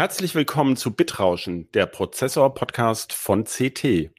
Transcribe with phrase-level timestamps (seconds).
[0.00, 4.10] Herzlich willkommen zu Bitrauschen, der Prozessor-Podcast von CT.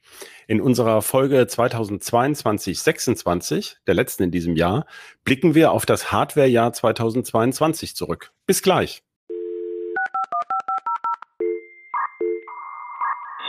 [0.46, 4.86] In unserer Folge 2022-26, der letzten in diesem Jahr,
[5.24, 8.30] blicken wir auf das Hardware-Jahr 2022 zurück.
[8.46, 9.02] Bis gleich.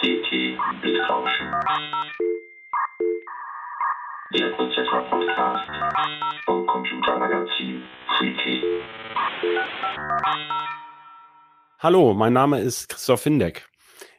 [0.02, 1.52] CT Bitrauschen.
[4.34, 5.70] Der Prozessor-Podcast
[6.46, 7.84] vom Computermagazin
[8.18, 8.64] Freaky.
[11.84, 13.68] Hallo, mein Name ist Christoph Hindeck.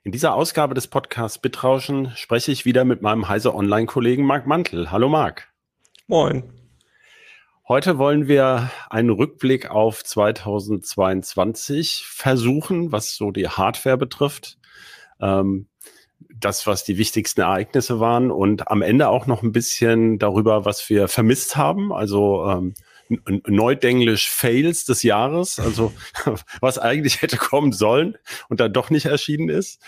[0.02, 4.90] In dieser Ausgabe des Podcasts Bitrauschen spreche ich wieder mit meinem Heise Online-Kollegen Marc Mantel.
[4.90, 5.48] Hallo Marc.
[6.06, 6.42] Moin.
[7.66, 14.59] Heute wollen wir einen Rückblick auf 2022 versuchen, was so die Hardware betrifft.
[15.18, 15.66] Ähm,
[16.38, 20.90] das, was die wichtigsten Ereignisse waren und am Ende auch noch ein bisschen darüber, was
[20.90, 21.95] wir vermisst haben.
[21.95, 22.74] Also ähm,
[23.08, 25.92] Neudenglisch Fails des Jahres, also
[26.60, 28.16] was eigentlich hätte kommen sollen
[28.48, 29.80] und dann doch nicht erschienen ist.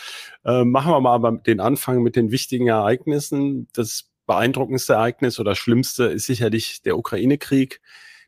[0.45, 3.69] Äh, machen wir mal aber den Anfang mit den wichtigen Ereignissen.
[3.73, 7.81] Das beeindruckendste Ereignis oder schlimmste ist sicherlich der Ukraine-Krieg,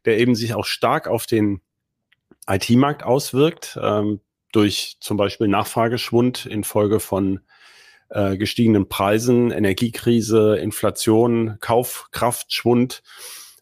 [0.04, 1.60] der eben sich auch stark auf den
[2.48, 4.20] IT-Markt auswirkt, ähm,
[4.52, 7.40] durch zum Beispiel Nachfrageschwund infolge von
[8.08, 13.02] äh, gestiegenen Preisen, Energiekrise, Inflation, Kaufkraftschwund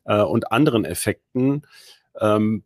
[0.06, 1.62] äh, und anderen Effekten.
[2.18, 2.64] Ähm,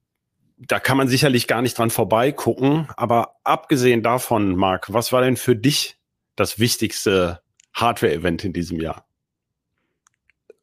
[0.59, 2.89] da kann man sicherlich gar nicht dran vorbeigucken.
[2.97, 5.99] Aber abgesehen davon, Marc, was war denn für dich
[6.37, 7.41] das wichtigste
[7.75, 9.07] Hardware-Event in diesem Jahr?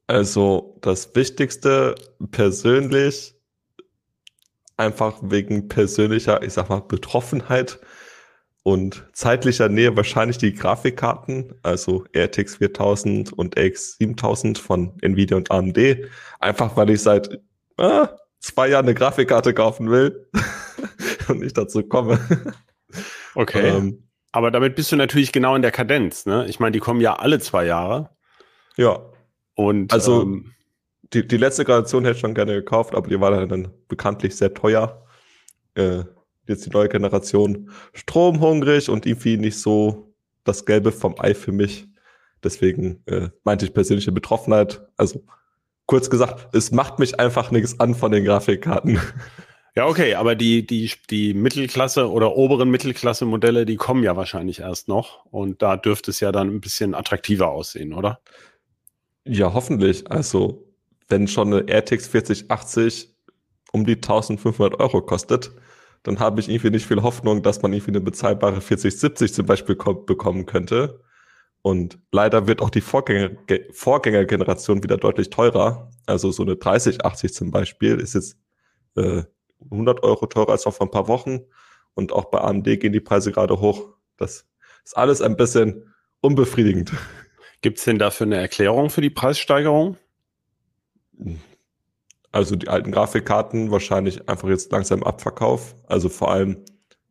[0.06, 1.96] Also das Wichtigste
[2.32, 3.36] persönlich,
[4.78, 7.80] einfach wegen persönlicher, ich sag mal, Betroffenheit
[8.68, 15.50] und zeitlicher Nähe wahrscheinlich die Grafikkarten, also RTX 4000 und RX 7000 von Nvidia und
[15.52, 15.80] AMD.
[16.42, 17.40] Einfach weil ich seit
[17.78, 18.08] äh,
[18.42, 20.30] zwei Jahren eine Grafikkarte kaufen will
[21.30, 22.20] und nicht dazu komme.
[23.36, 23.70] Okay.
[23.70, 26.46] Ähm, Aber damit bist du natürlich genau in der Kadenz, ne?
[26.50, 28.10] Ich meine, die kommen ja alle zwei Jahre.
[28.76, 29.00] Ja.
[29.56, 30.52] Und also ähm,
[31.14, 34.54] die, die letzte Generation hätte ich schon gerne gekauft, aber die war dann bekanntlich sehr
[34.54, 35.06] teuer.
[35.76, 36.04] Äh,
[36.48, 40.14] jetzt die neue Generation stromhungrig und irgendwie nicht so
[40.44, 41.88] das Gelbe vom Ei für mich.
[42.44, 44.82] Deswegen äh, meinte ich persönliche Betroffenheit.
[44.96, 45.24] Also
[45.86, 49.00] kurz gesagt, es macht mich einfach nichts an von den Grafikkarten.
[49.76, 54.88] Ja, okay, aber die, die, die Mittelklasse oder oberen Mittelklasse-Modelle, die kommen ja wahrscheinlich erst
[54.88, 55.26] noch.
[55.28, 58.20] Und da dürfte es ja dann ein bisschen attraktiver aussehen, oder?
[59.24, 60.10] Ja, hoffentlich.
[60.10, 60.66] Also,
[61.10, 63.16] wenn schon eine RTX 4080
[63.72, 65.52] um die 1500 Euro kostet,
[66.08, 69.76] dann habe ich irgendwie nicht viel Hoffnung, dass man irgendwie eine bezahlbare 4070 zum Beispiel
[69.76, 71.02] bekommen könnte.
[71.62, 73.32] Und leider wird auch die Vorgänger,
[73.74, 75.92] Vorgängergeneration wieder deutlich teurer.
[76.06, 78.38] Also so eine 3080 zum Beispiel ist jetzt
[78.96, 79.24] äh,
[79.70, 81.42] 100 Euro teurer als noch vor ein paar Wochen.
[81.94, 83.90] Und auch bei AMD gehen die Preise gerade hoch.
[84.16, 84.48] Das
[84.86, 86.94] ist alles ein bisschen unbefriedigend.
[87.60, 89.98] Gibt es denn dafür eine Erklärung für die Preissteigerung?
[92.38, 95.76] Also die alten Grafikkarten wahrscheinlich einfach jetzt langsam Abverkauf.
[95.88, 96.58] Also vor allem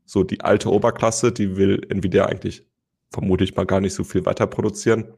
[0.04, 2.64] so die alte Oberklasse, die will Nvidia eigentlich
[3.10, 5.14] vermute ich mal gar nicht so viel weiter produzieren.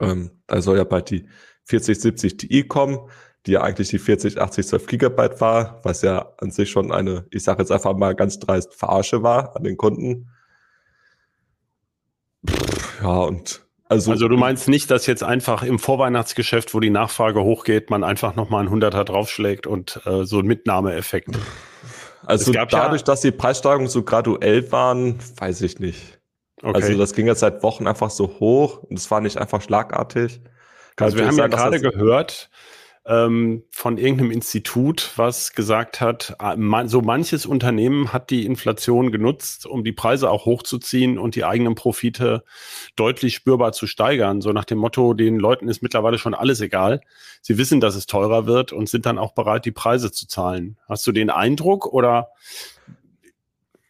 [0.00, 1.28] Ähm, da soll ja bald die
[1.66, 2.98] 4070 Ti kommen,
[3.46, 7.44] die ja eigentlich die 4080 12 Gigabyte war, was ja an sich schon eine, ich
[7.44, 10.28] sage jetzt einfach mal ganz dreist Verarsche war an den Kunden.
[12.44, 16.90] Pff, ja, und also, also du meinst nicht, dass jetzt einfach im Vorweihnachtsgeschäft, wo die
[16.90, 21.36] Nachfrage hochgeht, man einfach nochmal einen Hunderter draufschlägt und äh, so ein Mitnahmeeffekt.
[22.24, 26.20] Also dadurch, ja dass die Preissteigerungen so graduell waren, weiß ich nicht.
[26.62, 26.74] Okay.
[26.74, 30.40] Also das ging jetzt seit Wochen einfach so hoch und es war nicht einfach schlagartig.
[30.94, 32.50] Kann also wir haben ja gerade gehört,
[33.06, 36.56] ähm, von irgendeinem Institut, was gesagt hat, ah,
[36.86, 41.74] so manches Unternehmen hat die Inflation genutzt, um die Preise auch hochzuziehen und die eigenen
[41.74, 42.44] Profite
[42.96, 44.42] deutlich spürbar zu steigern.
[44.42, 47.00] So nach dem Motto, den Leuten ist mittlerweile schon alles egal.
[47.40, 50.76] Sie wissen, dass es teurer wird und sind dann auch bereit, die Preise zu zahlen.
[50.88, 52.28] Hast du den Eindruck oder?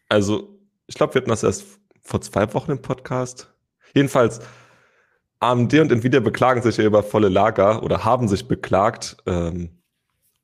[0.08, 0.56] Also,
[0.86, 1.66] ich glaube, wir hatten das erst
[2.02, 3.52] vor zwei Wochen im Podcast.
[3.94, 4.40] Jedenfalls,
[5.40, 9.70] AMD und Nvidia beklagen sich ja über volle Lager oder haben sich beklagt ähm,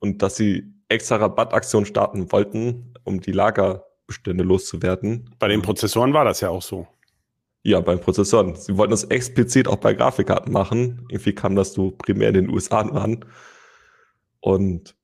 [0.00, 5.34] und dass sie extra Rabattaktionen starten wollten, um die Lagerbestände loszuwerden.
[5.38, 6.86] Bei den Prozessoren war das ja auch so.
[7.62, 8.54] Ja, bei den Prozessoren.
[8.54, 11.04] Sie wollten das explizit auch bei Grafikkarten machen.
[11.10, 13.24] Irgendwie kam das so primär in den USA an.
[14.40, 14.94] Und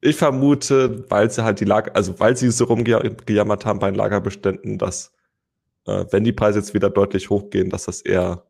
[0.00, 3.96] ich vermute, weil sie halt die Lager, also weil sie so rumgejammert haben bei den
[3.96, 5.12] Lagerbeständen, dass
[5.86, 8.46] äh, wenn die Preise jetzt wieder deutlich hochgehen, dass das eher,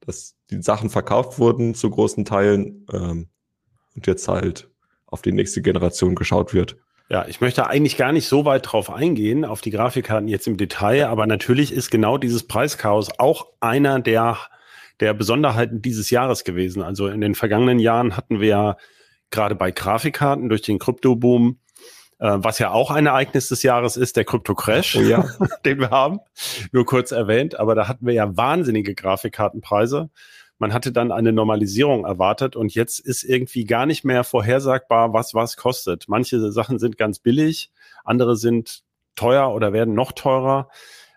[0.00, 3.28] dass die Sachen verkauft wurden zu großen Teilen ähm,
[3.94, 4.70] und jetzt halt
[5.06, 6.76] auf die nächste Generation geschaut wird.
[7.10, 10.58] Ja, ich möchte eigentlich gar nicht so weit drauf eingehen, auf die Grafikkarten jetzt im
[10.58, 14.36] Detail, aber natürlich ist genau dieses Preischaos auch einer der,
[15.00, 16.82] der Besonderheiten dieses Jahres gewesen.
[16.82, 18.76] Also in den vergangenen Jahren hatten wir ja
[19.30, 21.58] gerade bei Grafikkarten durch den Kryptoboom,
[22.18, 25.24] äh, was ja auch ein Ereignis des Jahres ist, der Krypto-Crash, oh ja.
[25.64, 26.20] den wir haben,
[26.72, 30.10] nur kurz erwähnt, aber da hatten wir ja wahnsinnige Grafikkartenpreise.
[30.58, 35.32] Man hatte dann eine Normalisierung erwartet und jetzt ist irgendwie gar nicht mehr vorhersagbar, was
[35.32, 36.08] was kostet.
[36.08, 37.70] Manche Sachen sind ganz billig,
[38.04, 38.82] andere sind
[39.14, 40.68] teuer oder werden noch teurer.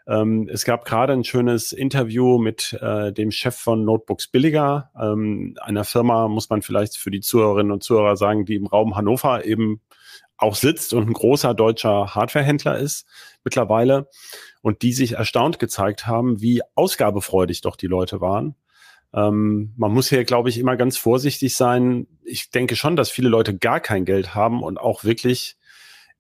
[0.07, 5.55] Ähm, es gab gerade ein schönes Interview mit äh, dem Chef von Notebooks Billiger, ähm,
[5.61, 9.45] einer Firma, muss man vielleicht für die Zuhörerinnen und Zuhörer sagen, die im Raum Hannover
[9.45, 9.81] eben
[10.41, 13.05] auch sitzt und ein großer deutscher Hardwarehändler ist
[13.43, 14.07] mittlerweile
[14.61, 18.55] und die sich erstaunt gezeigt haben, wie ausgabefreudig doch die Leute waren.
[19.13, 22.07] Ähm, man muss hier, glaube ich, immer ganz vorsichtig sein.
[22.23, 25.57] Ich denke schon, dass viele Leute gar kein Geld haben und auch wirklich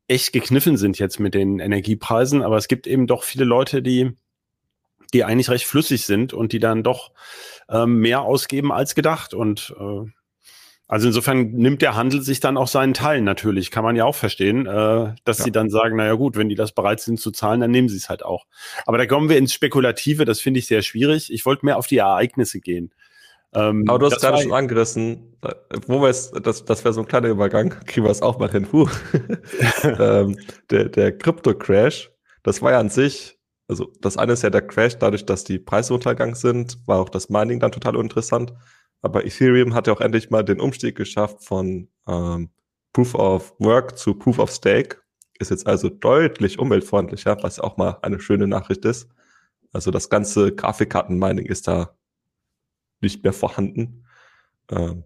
[0.07, 2.43] echt gekniffen sind jetzt mit den Energiepreisen.
[2.43, 4.11] Aber es gibt eben doch viele Leute, die,
[5.13, 7.11] die eigentlich recht flüssig sind und die dann doch
[7.69, 9.33] ähm, mehr ausgeben als gedacht.
[9.33, 10.11] Und äh,
[10.91, 14.13] also insofern nimmt der Handel sich dann auch seinen Teil natürlich, kann man ja auch
[14.13, 15.45] verstehen, äh, dass ja.
[15.45, 17.95] sie dann sagen, naja gut, wenn die das bereit sind zu zahlen, dann nehmen sie
[17.95, 18.45] es halt auch.
[18.85, 21.31] Aber da kommen wir ins Spekulative, das finde ich sehr schwierig.
[21.31, 22.93] Ich wollte mehr auf die Ereignisse gehen.
[23.53, 25.53] Ähm, Aber du hast gerade schon angerissen, äh,
[25.87, 28.51] wo wir es, das, das wäre so ein kleiner Übergang, kriegen wir es auch mal
[28.51, 28.67] hin.
[28.67, 28.89] Puh.
[29.83, 30.37] ähm,
[30.71, 32.11] der der Krypto-Crash,
[32.43, 33.39] das war ja an sich,
[33.69, 37.07] also das eine ist ja der Crash, dadurch, dass die Preise untergegangen sind, war auch
[37.07, 38.51] das Mining dann total interessant.
[39.01, 42.49] Aber Ethereum hat ja auch endlich mal den Umstieg geschafft von ähm,
[42.93, 44.97] Proof of Work zu Proof of Stake.
[45.39, 49.09] Ist jetzt also deutlich umweltfreundlicher, was auch mal eine schöne Nachricht ist.
[49.73, 51.95] Also das ganze Grafikkartenmining ist da
[52.99, 54.05] nicht mehr vorhanden.
[54.69, 55.05] Ähm,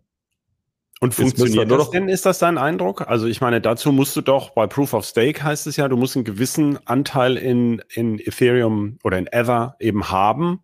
[1.01, 2.07] und funktioniert das denn?
[2.09, 3.07] Ist das dein Eindruck?
[3.07, 5.97] Also ich meine, dazu musst du doch bei Proof of Stake heißt es ja, du
[5.97, 10.63] musst einen gewissen Anteil in, in Ethereum oder in Ether eben haben,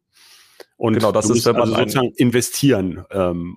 [0.82, 3.06] und genau, das ist, wenn man also sozusagen investieren.
[3.12, 3.56] Ähm.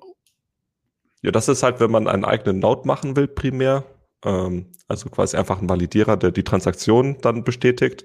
[1.23, 3.85] Ja, das ist halt, wenn man einen eigenen Node machen will, primär.
[4.23, 8.05] Ähm, also quasi einfach ein Validierer, der die Transaktion dann bestätigt.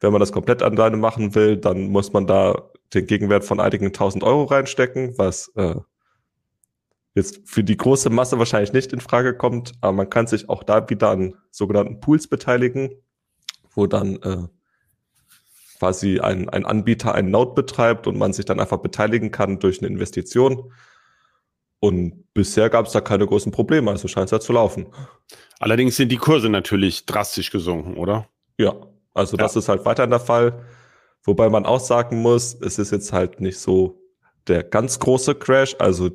[0.00, 3.60] Wenn man das komplett an deine machen will, dann muss man da den Gegenwert von
[3.60, 5.74] einigen tausend Euro reinstecken, was äh,
[7.14, 10.62] jetzt für die große Masse wahrscheinlich nicht in Frage kommt, aber man kann sich auch
[10.62, 12.92] da wieder an sogenannten Pools beteiligen,
[13.74, 14.48] wo dann äh,
[15.78, 19.80] quasi ein, ein Anbieter einen Node betreibt und man sich dann einfach beteiligen kann durch
[19.80, 20.72] eine Investition.
[21.80, 24.86] Und bisher gab es da keine großen Probleme, also scheint es ja zu laufen.
[25.60, 28.28] Allerdings sind die Kurse natürlich drastisch gesunken, oder?
[28.58, 28.74] Ja,
[29.14, 29.42] also ja.
[29.42, 30.64] das ist halt weiterhin der Fall.
[31.24, 34.00] Wobei man auch sagen muss, es ist jetzt halt nicht so
[34.48, 36.10] der ganz große Crash, also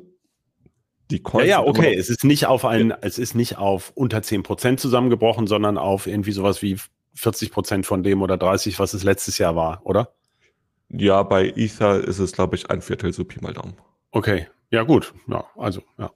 [1.10, 1.48] die Coins.
[1.48, 4.80] Ja, ja, okay, es ist nicht auf ein, es ist nicht auf unter zehn Prozent
[4.80, 6.78] zusammengebrochen, sondern auf irgendwie sowas wie
[7.14, 10.14] 40 Prozent von dem oder 30, was es letztes Jahr war, oder?
[10.88, 13.74] Ja, bei Ether ist es, glaube ich, ein Viertel, so Pi mal Daumen.
[14.10, 16.10] Okay, ja gut, ja, also, ja.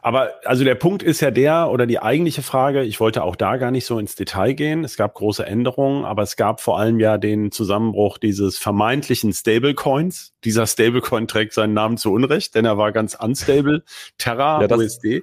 [0.00, 3.56] Aber also der Punkt ist ja der oder die eigentliche Frage, ich wollte auch da
[3.58, 4.84] gar nicht so ins Detail gehen.
[4.84, 10.32] Es gab große Änderungen, aber es gab vor allem ja den Zusammenbruch dieses vermeintlichen Stablecoins.
[10.44, 13.84] Dieser Stablecoin trägt seinen Namen zu Unrecht, denn er war ganz unstable.
[14.18, 15.20] Terra ja, das, USD.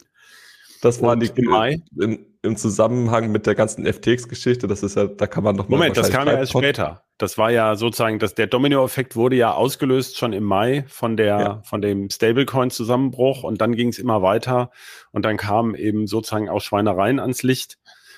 [0.82, 1.82] Das waren die Mai.
[2.00, 5.78] In, im Zusammenhang mit der ganzen FTX-Geschichte, das ist ja, da kann man noch mal.
[5.78, 7.04] Moment, das kam ja erst später.
[7.18, 11.40] Das war ja sozusagen, dass der Domino-Effekt wurde ja ausgelöst schon im Mai von der,
[11.40, 11.62] ja.
[11.64, 14.72] von dem Stablecoin-Zusammenbruch und dann ging es immer weiter
[15.12, 17.78] und dann kamen eben sozusagen auch Schweinereien ans Licht.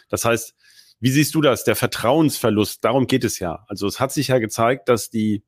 [0.10, 0.54] Das heißt,
[1.00, 1.64] wie siehst du das?
[1.64, 3.66] Der Vertrauensverlust, darum geht es ja.
[3.68, 5.44] Also es hat sich ja gezeigt, dass die,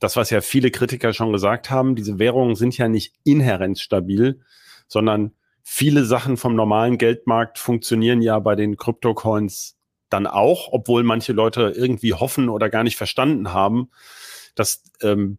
[0.00, 4.40] das, was ja viele Kritiker schon gesagt haben, diese Währungen sind ja nicht inhärent stabil,
[4.88, 5.30] sondern
[5.68, 9.76] viele Sachen vom normalen Geldmarkt funktionieren ja bei den Kryptocoins
[10.08, 13.90] dann auch, obwohl manche Leute irgendwie hoffen oder gar nicht verstanden haben,
[14.54, 15.38] dass ähm,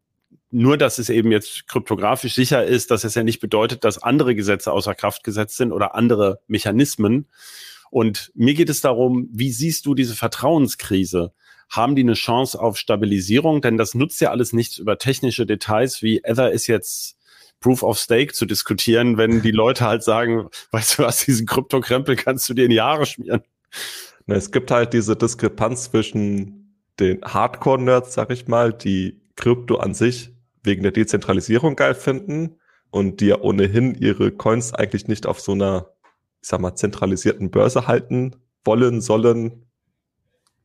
[0.51, 4.36] nur, dass es eben jetzt kryptografisch sicher ist, dass es ja nicht bedeutet, dass andere
[4.36, 7.27] Gesetze außer Kraft gesetzt sind oder andere Mechanismen.
[7.89, 11.31] Und mir geht es darum, wie siehst du diese Vertrauenskrise?
[11.69, 13.62] Haben die eine Chance auf Stabilisierung?
[13.62, 17.16] Denn das nutzt ja alles nichts über technische Details, wie Ether ist jetzt
[17.60, 22.16] Proof of Stake zu diskutieren, wenn die Leute halt sagen, weißt du was, diesen Kryptokrempel
[22.16, 23.42] kannst du dir in Haare schmieren.
[24.28, 30.34] Es gibt halt diese Diskrepanz zwischen den Hardcore-Nerds, sag ich mal, die Krypto an sich
[30.64, 32.60] wegen der Dezentralisierung geil finden
[32.90, 35.92] und die ja ohnehin ihre Coins eigentlich nicht auf so einer,
[36.42, 38.36] ich sag mal, zentralisierten Börse halten
[38.66, 39.66] wollen, sollen,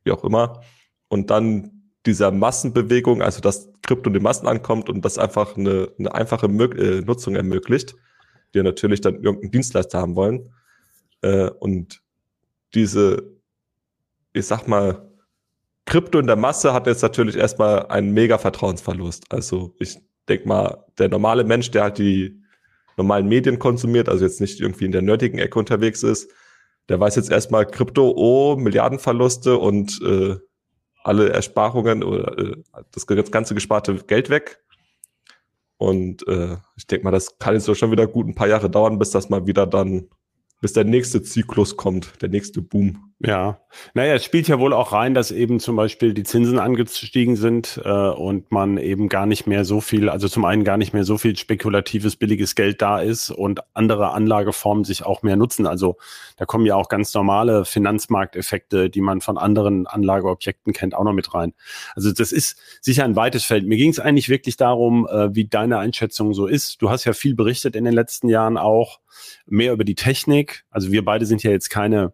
[0.03, 0.61] wie auch immer.
[1.07, 1.72] Und dann
[2.05, 6.47] dieser Massenbewegung, also dass Krypto in den Massen ankommt und das einfach eine, eine einfache
[6.47, 7.95] Mö äh, Nutzung ermöglicht,
[8.53, 10.53] die natürlich dann irgendeinen Dienstleister haben wollen.
[11.21, 12.01] Äh, und
[12.73, 13.23] diese,
[14.33, 15.09] ich sag mal,
[15.85, 19.25] Krypto in der Masse hat jetzt natürlich erstmal einen mega Vertrauensverlust.
[19.31, 19.97] Also ich
[20.29, 22.41] denke mal, der normale Mensch, der halt die
[22.97, 26.29] normalen Medien konsumiert, also jetzt nicht irgendwie in der nerdigen Ecke unterwegs ist,
[26.89, 30.37] der weiß jetzt erstmal Krypto, oh, Milliardenverluste und äh,
[31.03, 32.55] alle Ersparungen oder äh,
[32.91, 34.63] das ganze gesparte Geld weg.
[35.77, 38.69] Und äh, ich denke mal, das kann jetzt so schon wieder gut ein paar Jahre
[38.69, 40.09] dauern, bis das mal wieder dann
[40.61, 43.12] bis der nächste Zyklus kommt, der nächste Boom.
[43.25, 43.61] Ja,
[43.93, 47.79] naja, es spielt ja wohl auch rein, dass eben zum Beispiel die Zinsen angestiegen sind
[47.81, 51.05] äh, und man eben gar nicht mehr so viel, also zum einen gar nicht mehr
[51.05, 55.67] so viel spekulatives, billiges Geld da ist und andere Anlageformen sich auch mehr nutzen.
[55.67, 55.95] Also
[56.35, 61.13] da kommen ja auch ganz normale Finanzmarkteffekte, die man von anderen Anlageobjekten kennt, auch noch
[61.13, 61.53] mit rein.
[61.95, 63.65] Also das ist sicher ein weites Feld.
[63.65, 66.81] Mir ging es eigentlich wirklich darum, äh, wie deine Einschätzung so ist.
[66.81, 68.99] Du hast ja viel berichtet in den letzten Jahren auch
[69.45, 70.65] mehr über die Technik.
[70.71, 72.11] Also wir beide sind ja jetzt keine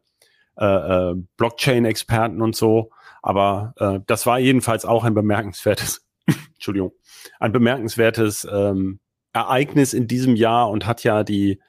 [0.60, 0.66] äh,
[1.12, 6.06] äh, Blockchain-Experten und so, aber äh, das war jedenfalls auch ein bemerkenswertes,
[6.54, 6.92] Entschuldigung,
[7.40, 9.00] ein bemerkenswertes ähm,
[9.34, 11.62] Ereignis in diesem Jahr und hat ja die,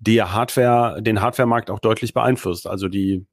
[0.00, 2.66] die Hardware, den Hardware-Markt auch deutlich beeinflusst.
[2.66, 3.26] Also die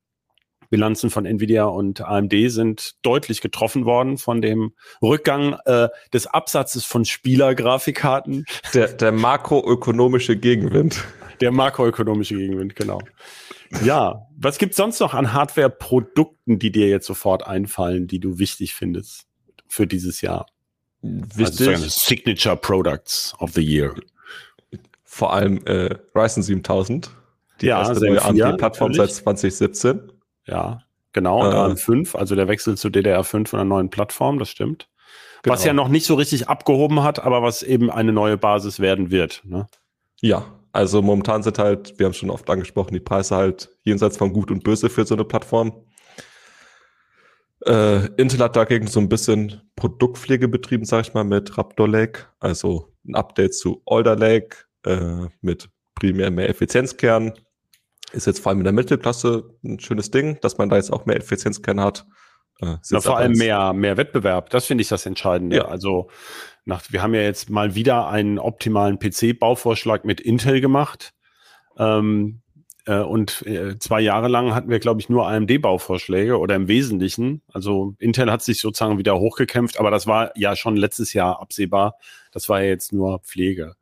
[0.70, 6.86] Bilanzen von Nvidia und AMD sind deutlich getroffen worden von dem Rückgang äh, des Absatzes
[6.86, 8.46] von Spielergrafikkarten.
[8.74, 11.04] Der, der makroökonomische Gegenwind.
[11.42, 13.00] Der makroökonomische Gegenwind, genau.
[13.84, 18.74] Ja, was gibt's sonst noch an Hardware-Produkten, die dir jetzt sofort einfallen, die du wichtig
[18.74, 19.28] findest
[19.68, 20.48] für dieses Jahr?
[21.02, 21.70] Wichtig.
[21.70, 23.96] Also Signature Products of the Year.
[25.04, 27.12] Vor allem äh, Ryzen 7000.
[27.62, 30.12] Die ja, erste neue AMD-Plattform seit 2017.
[30.46, 30.82] Ja,
[31.14, 31.46] genau.
[31.46, 34.90] Und äh, AM5, also der Wechsel zu DDR5 und einer neuen Plattform, das stimmt.
[35.44, 35.54] Genau.
[35.54, 39.10] Was ja noch nicht so richtig abgehoben hat, aber was eben eine neue Basis werden
[39.10, 39.42] wird.
[39.46, 39.68] Ne?
[40.22, 44.34] Ja, also momentan sind halt, wir haben schon oft angesprochen, die Preise halt jenseits von
[44.34, 45.86] Gut und Böse für so eine Plattform.
[47.66, 52.28] Äh, Intel hat dagegen so ein bisschen Produktpflege betrieben, sag ich mal, mit Raptor Lake,
[52.40, 57.34] also ein Update zu Alder Lake äh, mit primär mehr Effizienzkern.
[58.12, 61.06] Ist jetzt vor allem in der Mittelklasse ein schönes Ding, dass man da jetzt auch
[61.06, 62.06] mehr Effizienzkern hat.
[62.62, 65.58] Äh, Na, vor allem mehr, mehr Wettbewerb, das finde ich das Entscheidende.
[65.58, 65.66] Ja.
[65.66, 66.10] Also
[66.70, 71.14] nach, wir haben ja jetzt mal wieder einen optimalen PC-Bauvorschlag mit Intel gemacht.
[71.78, 72.42] Ähm,
[72.86, 77.42] äh, und äh, zwei Jahre lang hatten wir, glaube ich, nur AMD-Bauvorschläge oder im Wesentlichen.
[77.52, 81.96] Also Intel hat sich sozusagen wieder hochgekämpft, aber das war ja schon letztes Jahr absehbar.
[82.32, 83.76] Das war ja jetzt nur Pflege.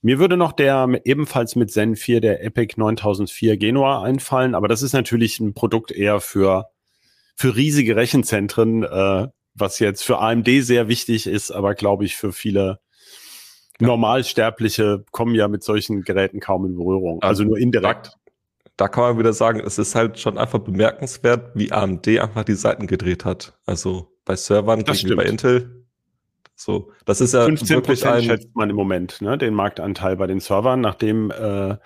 [0.00, 4.82] Mir würde noch der ebenfalls mit Zen 4, der Epic 9004 Genua einfallen, aber das
[4.82, 6.68] ist natürlich ein Produkt eher für,
[7.34, 9.26] für riesige Rechenzentren, äh,
[9.58, 12.80] was jetzt für AMD sehr wichtig ist, aber glaube ich für viele
[13.80, 17.22] Normalsterbliche kommen ja mit solchen Geräten kaum in Berührung.
[17.22, 18.06] Also nur indirekt.
[18.06, 18.32] Da,
[18.76, 22.54] da kann man wieder sagen, es ist halt schon einfach bemerkenswert, wie AMD einfach die
[22.54, 23.58] Seiten gedreht hat.
[23.66, 25.44] Also bei Servern das gegenüber stimmt.
[25.44, 25.84] Intel.
[26.54, 30.26] So, das ist ja 15 wirklich ein schätzt man im Moment, ne, den Marktanteil bei
[30.26, 31.76] den Servern, nachdem äh,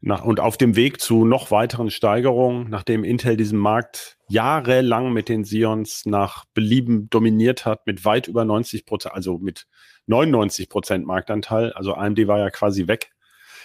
[0.00, 5.28] nach, und auf dem Weg zu noch weiteren Steigerungen, nachdem Intel diesen Markt jahrelang mit
[5.28, 9.66] den Sions nach Belieben dominiert hat, mit weit über 90 Prozent, also mit
[10.06, 11.72] 99 Prozent Marktanteil.
[11.72, 13.10] Also AMD war ja quasi weg.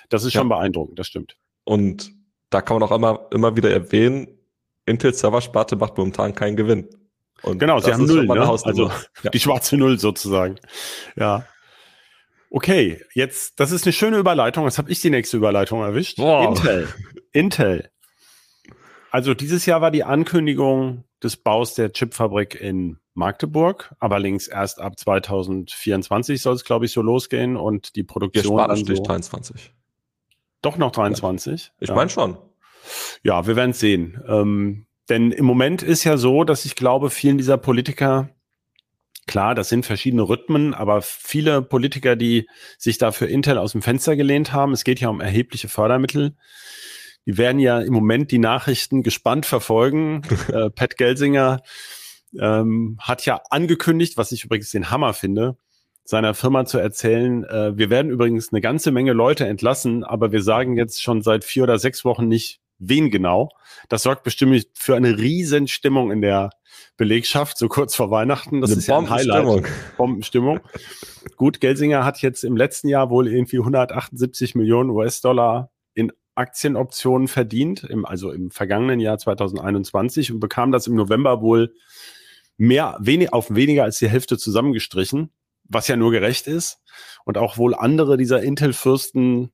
[0.10, 0.56] Das ist schon ja.
[0.56, 1.38] beeindruckend, das stimmt.
[1.64, 2.12] Und
[2.50, 4.28] da kann man auch immer, immer wieder erwähnen,
[4.86, 6.90] Intel Server-Sparte macht momentan keinen Gewinn.
[7.42, 8.42] Und genau, sie haben null, ne?
[8.42, 8.90] also
[9.24, 9.30] ja.
[9.30, 10.56] die schwarze Null sozusagen.
[11.16, 11.46] Ja.
[12.56, 14.66] Okay, jetzt, das ist eine schöne Überleitung.
[14.66, 16.20] Jetzt habe ich die nächste Überleitung erwischt.
[16.20, 16.50] Wow.
[16.50, 16.88] Intel.
[17.32, 17.90] Intel.
[19.10, 24.80] Also dieses Jahr war die Ankündigung des Baus der Chipfabrik in Magdeburg, aber links erst
[24.80, 28.56] ab 2024 soll es, glaube ich, so losgehen und die Produktion.
[28.56, 29.74] Wir sparen so 23.
[30.62, 31.72] Doch noch 23?
[31.80, 31.96] Ich ja.
[31.96, 32.38] meine schon.
[33.24, 34.22] Ja, wir werden es sehen.
[34.28, 38.30] Ähm, denn im Moment ist ja so, dass ich glaube, vielen dieser Politiker
[39.26, 43.82] Klar, das sind verschiedene Rhythmen, aber viele Politiker, die sich da für Intel aus dem
[43.82, 46.36] Fenster gelehnt haben, es geht ja um erhebliche Fördermittel,
[47.26, 50.24] die werden ja im Moment die Nachrichten gespannt verfolgen.
[50.50, 51.62] äh, Pat Gelsinger
[52.38, 55.58] ähm, hat ja angekündigt, was ich übrigens den Hammer finde,
[56.04, 60.42] seiner Firma zu erzählen, äh, wir werden übrigens eine ganze Menge Leute entlassen, aber wir
[60.42, 63.50] sagen jetzt schon seit vier oder sechs Wochen nicht, wen genau.
[63.90, 66.52] Das sorgt bestimmt für eine riesen Stimmung in der
[66.98, 68.62] Belegschaft, so kurz vor Weihnachten.
[68.62, 69.66] Das eine ist ja ein Highlight.
[69.98, 70.60] Bombenstimmung.
[71.38, 77.84] Gut, Gelsinger hat jetzt im letzten Jahr wohl irgendwie 178 Millionen US-Dollar in Aktienoptionen verdient,
[77.84, 81.74] im, also im vergangenen Jahr 2021 und bekam das im November wohl
[82.58, 85.32] mehr, wenig, auf weniger als die Hälfte zusammengestrichen,
[85.64, 86.80] was ja nur gerecht ist.
[87.26, 89.52] Und auch wohl andere dieser Intel-Fürsten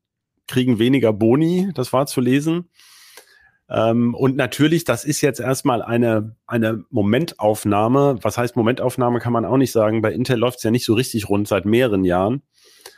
[0.47, 2.69] kriegen weniger Boni, das war zu lesen.
[3.69, 8.17] Ähm, und natürlich, das ist jetzt erstmal eine, eine Momentaufnahme.
[8.21, 10.01] Was heißt Momentaufnahme, kann man auch nicht sagen.
[10.01, 12.41] Bei Intel läuft es ja nicht so richtig rund seit mehreren Jahren.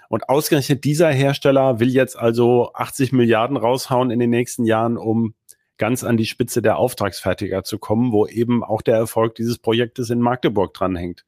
[0.07, 5.35] Und ausgerechnet dieser Hersteller will jetzt also 80 Milliarden raushauen in den nächsten Jahren, um
[5.77, 10.09] ganz an die Spitze der Auftragsfertiger zu kommen, wo eben auch der Erfolg dieses Projektes
[10.09, 11.25] in Magdeburg dranhängt.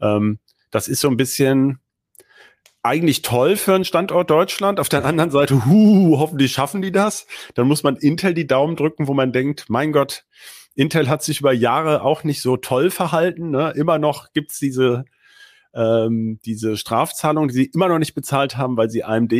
[0.00, 0.38] Ähm,
[0.70, 1.80] das ist so ein bisschen,
[2.82, 4.80] eigentlich toll für einen Standort Deutschland.
[4.80, 7.26] Auf der anderen Seite, hu, hoffentlich schaffen die das.
[7.54, 10.24] Dann muss man Intel die Daumen drücken, wo man denkt, mein Gott,
[10.74, 13.50] Intel hat sich über Jahre auch nicht so toll verhalten.
[13.50, 13.72] Ne?
[13.76, 15.04] Immer noch gibt's diese,
[15.74, 19.32] ähm, diese Strafzahlung, die sie immer noch nicht bezahlt haben, weil sie AMD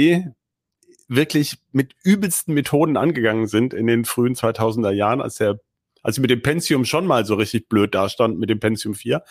[1.08, 5.58] wirklich mit übelsten Methoden angegangen sind in den frühen 2000er Jahren, als der
[6.02, 9.22] als sie mit dem Pentium schon mal so richtig blöd dastand mit dem Pentium 4.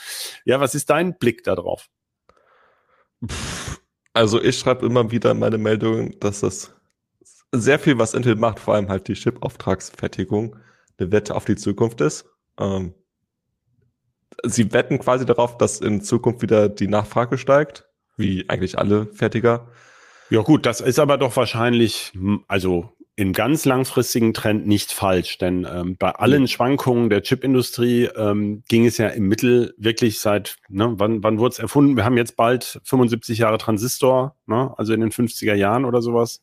[0.45, 1.89] Ja, was ist dein Blick darauf?
[4.19, 6.73] Also ich schreibe immer wieder in meine Meldungen, dass das
[7.53, 10.57] sehr viel, was Intel macht, vor allem halt die Chip-Auftragsfertigung,
[10.97, 12.25] eine Wette auf die Zukunft ist.
[12.59, 12.93] Ähm,
[14.43, 19.69] sie wetten quasi darauf, dass in Zukunft wieder die Nachfrage steigt, wie eigentlich alle Fertiger.
[20.29, 22.11] Ja gut, das ist aber doch wahrscheinlich,
[22.49, 28.63] also im ganz langfristigen Trend nicht falsch, denn ähm, bei allen Schwankungen der Chipindustrie ähm,
[28.69, 31.97] ging es ja im Mittel wirklich seit, ne, wann, wann wurde es erfunden?
[31.97, 36.41] Wir haben jetzt bald 75 Jahre Transistor, ne, also in den 50er Jahren oder sowas.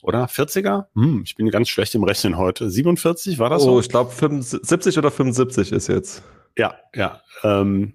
[0.00, 0.86] Oder 40er?
[0.94, 2.70] Hm, ich bin ganz schlecht im Rechnen heute.
[2.70, 3.72] 47 war das oh, so?
[3.72, 6.22] Oh, ich glaube 70 oder 75 ist jetzt.
[6.56, 7.20] Ja, ja.
[7.42, 7.94] Ähm,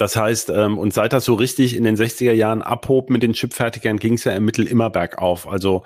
[0.00, 3.34] das heißt, ähm, und seit das so richtig in den 60er Jahren abhob mit den
[3.34, 5.46] Chipfertigern, ging es ja im Mittel immer bergauf.
[5.46, 5.84] Also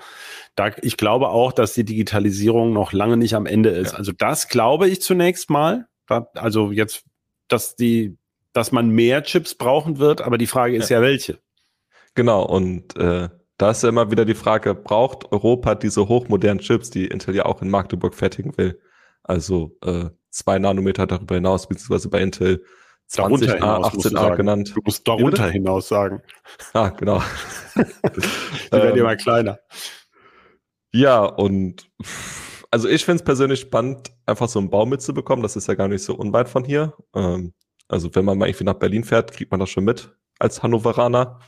[0.55, 3.91] da, ich glaube auch, dass die Digitalisierung noch lange nicht am Ende ist.
[3.91, 3.97] Ja.
[3.97, 5.87] Also das glaube ich zunächst mal.
[6.07, 7.03] Da, also jetzt,
[7.49, 8.17] dass die,
[8.53, 11.39] dass man mehr Chips brauchen wird, aber die Frage ist ja, ja welche.
[12.13, 16.89] Genau, und äh, da ist ja immer wieder die Frage, braucht Europa diese hochmodernen Chips,
[16.89, 18.79] die Intel ja auch in Magdeburg fertigen will?
[19.23, 22.63] Also äh, zwei Nanometer darüber hinaus, beziehungsweise bei Intel
[23.07, 24.71] 20 A, 18A genannt.
[24.75, 26.21] Du musst darunter hinaus sagen.
[26.73, 27.21] Ah, genau.
[27.75, 29.59] Die werden ähm, immer kleiner.
[30.91, 31.89] Ja, und
[32.71, 35.43] also ich finde es persönlich spannend, einfach so einen Baum mitzubekommen.
[35.43, 36.93] Das ist ja gar nicht so unweit von hier.
[37.13, 37.53] Ähm,
[37.87, 41.39] also wenn man mal irgendwie nach Berlin fährt, kriegt man das schon mit als Hannoveraner.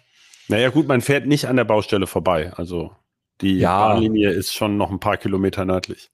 [0.47, 2.53] Naja gut, man fährt nicht an der Baustelle vorbei.
[2.53, 2.95] Also
[3.41, 3.89] die ja.
[3.89, 6.11] Bahnlinie ist schon noch ein paar Kilometer nördlich.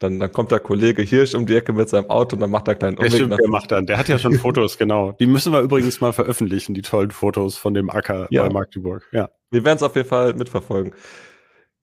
[0.00, 2.68] Dann, dann kommt der Kollege Hirsch um die Ecke mit seinem Auto und dann macht
[2.68, 3.10] er einen kleinen Umweg.
[3.10, 3.86] Der, stimmt, der macht dann.
[3.86, 5.12] Der hat ja schon Fotos, genau.
[5.12, 8.42] Die müssen wir übrigens mal veröffentlichen, die tollen Fotos von dem Acker ja.
[8.42, 9.06] bei Magdeburg.
[9.12, 9.28] Ja.
[9.50, 10.94] Wir werden es auf jeden Fall mitverfolgen.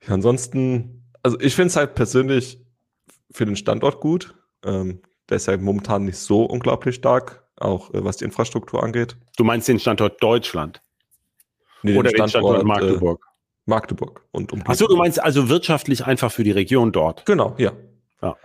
[0.07, 2.59] Ja, ansonsten, also ich finde es halt persönlich
[3.31, 4.35] für den Standort gut.
[4.65, 9.15] Ähm, der ist ja momentan nicht so unglaublich stark, auch äh, was die Infrastruktur angeht.
[9.37, 10.81] Du meinst den Standort Deutschland?
[11.83, 13.21] Nee, Oder den Standort, den Standort Magdeburg?
[13.23, 14.63] Äh, Magdeburg und um.
[14.65, 17.25] Achso, du meinst also wirtschaftlich einfach für die Region dort?
[17.27, 17.73] Genau, ja.
[18.21, 18.35] Ja.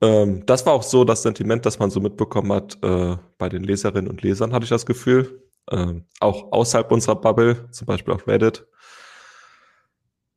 [0.00, 3.62] Ähm, das war auch so das Sentiment, das man so mitbekommen hat äh, bei den
[3.62, 5.42] Leserinnen und Lesern, hatte ich das Gefühl.
[5.70, 8.66] Ähm, auch außerhalb unserer Bubble, zum Beispiel auf Reddit.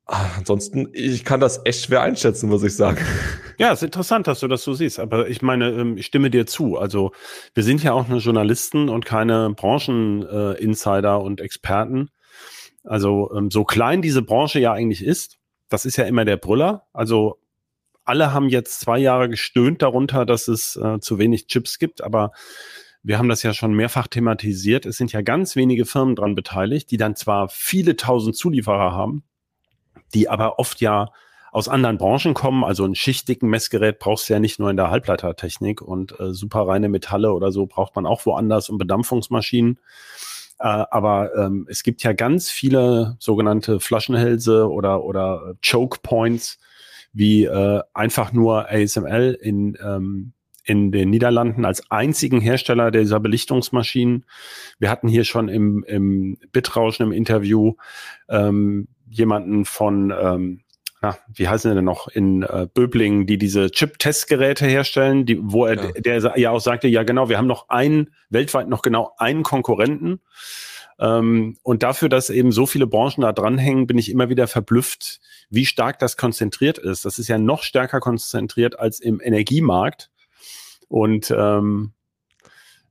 [0.09, 2.97] Ah, ansonsten, ich kann das echt schwer einschätzen, muss ich sagen.
[3.59, 4.99] Ja, ist interessant, dass du das so siehst.
[4.99, 6.77] Aber ich meine, ähm, ich stimme dir zu.
[6.77, 7.11] Also
[7.55, 12.11] wir sind ja auch nur Journalisten und keine Brancheninsider äh, und Experten.
[12.83, 16.83] Also ähm, so klein diese Branche ja eigentlich ist, das ist ja immer der Brüller.
[16.93, 17.39] Also
[18.07, 22.31] alle haben jetzt zwei Jahre gestöhnt darunter, dass es äh, zu wenig Chips gibt, aber
[23.03, 24.85] wir haben das ja schon mehrfach thematisiert.
[24.85, 29.23] Es sind ja ganz wenige Firmen dran beteiligt, die dann zwar viele tausend Zulieferer haben,
[30.13, 31.09] die aber oft ja
[31.51, 32.63] aus anderen Branchen kommen.
[32.63, 36.67] Also ein schichtdicken Messgerät brauchst du ja nicht nur in der Halbleitertechnik und äh, super
[36.67, 39.79] reine Metalle oder so braucht man auch woanders und Bedampfungsmaschinen.
[40.59, 46.59] Äh, aber ähm, es gibt ja ganz viele sogenannte Flaschenhälse oder, oder Choke Points,
[47.13, 50.33] wie äh, einfach nur ASML in, ähm,
[50.67, 54.25] in den Niederlanden als einzigen Hersteller dieser Belichtungsmaschinen.
[54.79, 57.75] Wir hatten hier schon im, im Bitrauschen im Interview
[58.27, 60.61] ähm, jemanden von, ähm,
[61.01, 65.65] na, wie heißen die denn noch, in äh, Böblingen, die diese Chip-Testgeräte herstellen, die, wo
[65.65, 65.91] er, ja.
[65.93, 70.19] der ja auch sagte, ja genau, wir haben noch einen, weltweit noch genau einen Konkurrenten.
[70.99, 75.19] Ähm, und dafür, dass eben so viele Branchen da dranhängen, bin ich immer wieder verblüfft,
[75.49, 77.05] wie stark das konzentriert ist.
[77.05, 80.09] Das ist ja noch stärker konzentriert als im Energiemarkt.
[80.87, 81.93] Und ähm,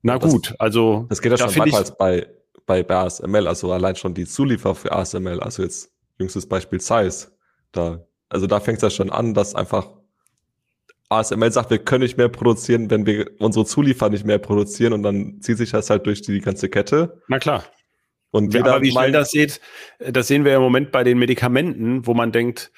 [0.02, 2.28] na das, gut, also das geht ja da schon weiter als bei,
[2.64, 7.32] bei, bei ASML, also allein schon die Zulieferer für ASML, also jetzt jüngstes Beispiel Zeiss.
[7.72, 9.88] Da, also da fängt es ja schon an, dass einfach
[11.08, 15.02] ASML sagt, wir können nicht mehr produzieren, wenn wir unsere Zulieferer nicht mehr produzieren und
[15.02, 17.22] dann zieht sich das halt durch die ganze Kette.
[17.28, 17.64] Na klar.
[18.36, 19.60] Und jeder Aber wie schnell das sieht,
[19.98, 22.70] das sehen wir im Moment bei den Medikamenten, wo man denkt,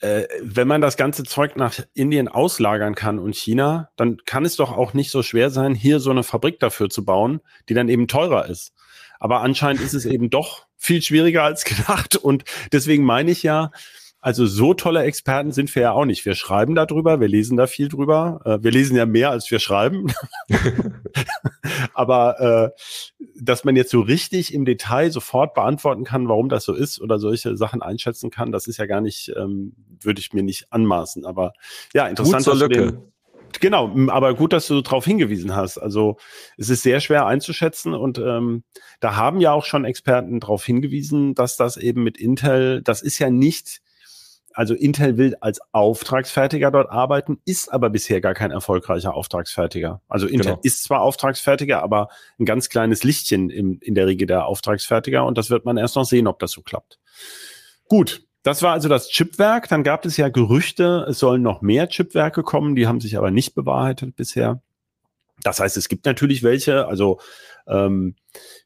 [0.00, 4.56] äh, wenn man das ganze Zeug nach Indien auslagern kann und China, dann kann es
[4.56, 7.88] doch auch nicht so schwer sein, hier so eine Fabrik dafür zu bauen, die dann
[7.88, 8.72] eben teurer ist.
[9.18, 12.16] Aber anscheinend ist es eben doch viel schwieriger als gedacht.
[12.16, 13.70] Und deswegen meine ich ja,
[14.26, 16.24] also so tolle Experten sind wir ja auch nicht.
[16.24, 18.40] Wir schreiben darüber, wir lesen da viel drüber.
[18.44, 20.12] Äh, wir lesen ja mehr, als wir schreiben.
[21.94, 26.74] Aber äh, dass man jetzt so richtig im Detail sofort beantworten kann, warum das so
[26.74, 30.42] ist oder solche Sachen einschätzen kann, das ist ja gar nicht, ähm, würde ich mir
[30.42, 31.24] nicht anmaßen.
[31.24, 31.52] Aber
[31.94, 32.44] ja, interessant.
[32.44, 33.00] Gut zur Lücke.
[33.60, 35.78] Genau, aber gut, dass du darauf hingewiesen hast.
[35.78, 36.16] Also
[36.56, 38.64] es ist sehr schwer einzuschätzen und ähm,
[38.98, 43.20] da haben ja auch schon Experten darauf hingewiesen, dass das eben mit Intel, das ist
[43.20, 43.85] ja nicht
[44.56, 50.00] also Intel will als Auftragsfertiger dort arbeiten, ist aber bisher gar kein erfolgreicher Auftragsfertiger.
[50.08, 50.60] Also Intel genau.
[50.62, 55.36] ist zwar Auftragsfertiger, aber ein ganz kleines Lichtchen im, in der Riege der Auftragsfertiger und
[55.36, 56.98] das wird man erst noch sehen, ob das so klappt.
[57.86, 59.68] Gut, das war also das Chipwerk.
[59.68, 63.30] Dann gab es ja Gerüchte, es sollen noch mehr Chipwerke kommen, die haben sich aber
[63.30, 64.62] nicht bewahrheitet bisher.
[65.42, 67.20] Das heißt, es gibt natürlich welche, also
[67.66, 68.14] ähm,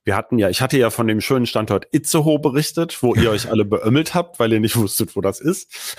[0.04, 3.50] wir hatten ja, ich hatte ja von dem schönen Standort Itzehoe berichtet, wo ihr euch
[3.50, 5.96] alle beömmelt habt, weil ihr nicht wusstet, wo das ist.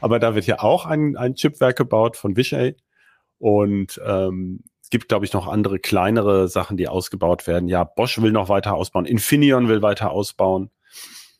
[0.00, 2.76] Aber da wird ja auch ein, ein Chipwerk gebaut von Vishay.
[3.38, 7.68] Und ähm, es gibt, glaube ich, noch andere kleinere Sachen, die ausgebaut werden.
[7.68, 10.70] Ja, Bosch will noch weiter ausbauen, Infineon will weiter ausbauen.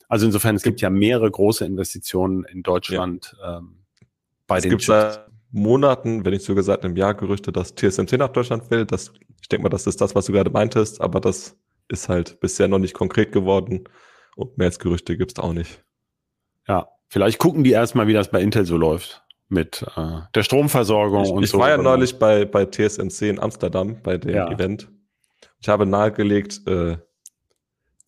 [0.08, 3.58] Also insofern, es gibt ja mehrere große Investitionen in Deutschland ja.
[3.58, 3.84] ähm,
[4.46, 5.20] bei es den Chips.
[5.54, 8.84] Monaten, wenn nicht sogar seit einem Jahr, Gerüchte, dass TSMC nach Deutschland will.
[8.84, 11.56] Das, ich denke mal, das ist das, was du gerade meintest, aber das
[11.88, 13.84] ist halt bisher noch nicht konkret geworden
[14.34, 15.84] und mehr als Gerüchte gibt's auch nicht.
[16.66, 21.24] Ja, vielleicht gucken die erstmal, wie das bei Intel so läuft mit äh, der Stromversorgung
[21.24, 21.58] ich, und ich so.
[21.58, 24.50] Ich war ja neulich bei, bei TSMC in Amsterdam bei dem ja.
[24.50, 24.90] Event.
[25.60, 26.98] Ich habe nahegelegt, äh,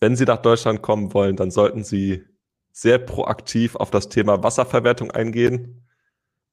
[0.00, 2.24] wenn Sie nach Deutschland kommen wollen, dann sollten Sie
[2.72, 5.86] sehr proaktiv auf das Thema Wasserverwertung eingehen.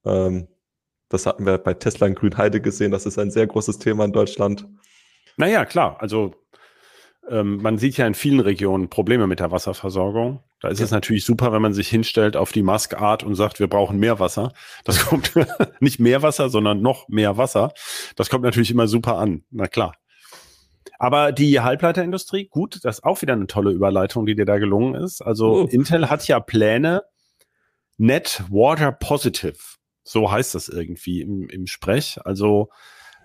[0.05, 0.47] Ähm,
[1.09, 2.91] das hatten wir bei Tesla in Grünheide gesehen.
[2.91, 4.67] Das ist ein sehr großes Thema in Deutschland.
[5.37, 5.97] Naja, klar.
[5.99, 6.33] Also
[7.29, 10.43] ähm, man sieht ja in vielen Regionen Probleme mit der Wasserversorgung.
[10.59, 10.85] Da ist ja.
[10.85, 14.19] es natürlich super, wenn man sich hinstellt auf die Maskart und sagt, wir brauchen mehr
[14.19, 14.53] Wasser.
[14.83, 15.33] Das kommt
[15.79, 17.73] nicht mehr Wasser, sondern noch mehr Wasser.
[18.15, 19.43] Das kommt natürlich immer super an.
[19.51, 19.93] Na klar.
[20.99, 24.95] Aber die Halbleiterindustrie, gut, das ist auch wieder eine tolle Überleitung, die dir da gelungen
[24.95, 25.21] ist.
[25.21, 25.67] Also oh.
[25.67, 27.03] Intel hat ja Pläne,
[27.97, 29.57] Net Water Positive.
[30.03, 32.19] So heißt das irgendwie im, im Sprech.
[32.23, 32.69] Also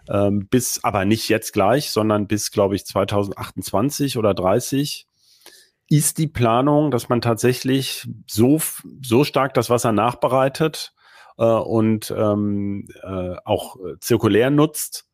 [0.09, 5.07] ähm, bis, aber nicht jetzt gleich, sondern bis, glaube ich, 2028 oder 30
[5.91, 8.61] ist die Planung, dass man tatsächlich so,
[9.03, 10.95] so stark das Wasser nachbereitet
[11.39, 15.07] äh, und ähm, äh, auch zirkulär nutzt,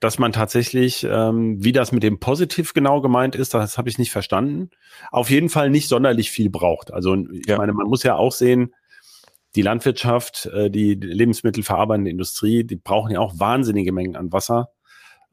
[0.00, 3.98] dass man tatsächlich, ähm, wie das mit dem Positiv genau gemeint ist, das habe ich
[3.98, 4.70] nicht verstanden,
[5.10, 6.92] auf jeden Fall nicht sonderlich viel braucht.
[6.92, 7.56] Also ich ja.
[7.56, 8.74] meine, man muss ja auch sehen,
[9.56, 14.70] die Landwirtschaft, äh, die Lebensmittelverarbeitende Industrie, die brauchen ja auch wahnsinnige Mengen an Wasser.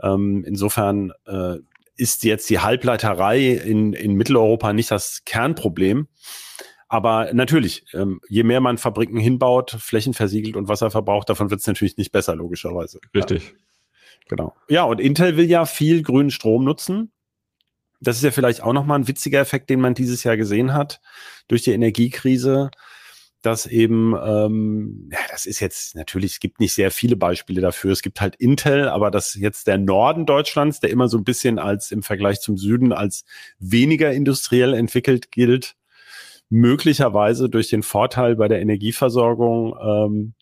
[0.01, 1.57] Ähm, insofern äh,
[1.95, 6.07] ist jetzt die Halbleiterei in, in Mitteleuropa nicht das Kernproblem.
[6.88, 11.62] Aber natürlich, ähm, je mehr man Fabriken hinbaut, Flächen versiegelt und Wasser verbraucht, davon wird
[11.62, 12.99] es natürlich nicht besser, logischerweise.
[13.15, 13.45] Richtig.
[13.45, 13.57] Ja.
[14.29, 14.55] Genau.
[14.69, 17.12] Ja, und Intel will ja viel grünen Strom nutzen.
[17.99, 21.01] Das ist ja vielleicht auch nochmal ein witziger Effekt, den man dieses Jahr gesehen hat
[21.47, 22.69] durch die Energiekrise
[23.45, 27.91] dass eben, ähm, ja, das ist jetzt natürlich, es gibt nicht sehr viele Beispiele dafür.
[27.91, 31.60] Es gibt halt Intel, aber dass jetzt der Norden Deutschlands, der immer so ein bisschen
[31.60, 33.25] als im Vergleich zum Süden als
[33.60, 35.75] weniger industriell entwickelt gilt,
[36.49, 40.34] möglicherweise durch den Vorteil bei der Energieversorgung ähm,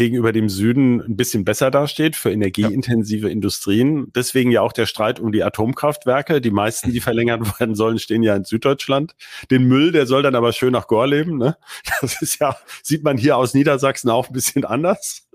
[0.00, 3.32] gegenüber dem Süden ein bisschen besser dasteht für energieintensive ja.
[3.32, 4.10] Industrien.
[4.14, 6.40] Deswegen ja auch der Streit um die Atomkraftwerke.
[6.40, 9.14] Die meisten, die verlängert werden sollen, stehen ja in Süddeutschland.
[9.50, 11.36] Den Müll, der soll dann aber schön nach Gorleben.
[11.36, 11.58] Ne?
[12.00, 15.28] Das ist ja, sieht man hier aus Niedersachsen auch ein bisschen anders.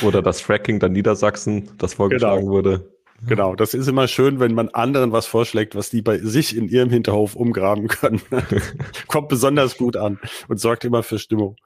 [0.00, 2.52] Oder das Fracking der Niedersachsen, das vorgeschlagen genau.
[2.52, 2.88] wurde.
[3.26, 6.68] Genau, das ist immer schön, wenn man anderen was vorschlägt, was die bei sich in
[6.68, 8.22] ihrem Hinterhof umgraben können.
[9.08, 11.56] Kommt besonders gut an und sorgt immer für Stimmung.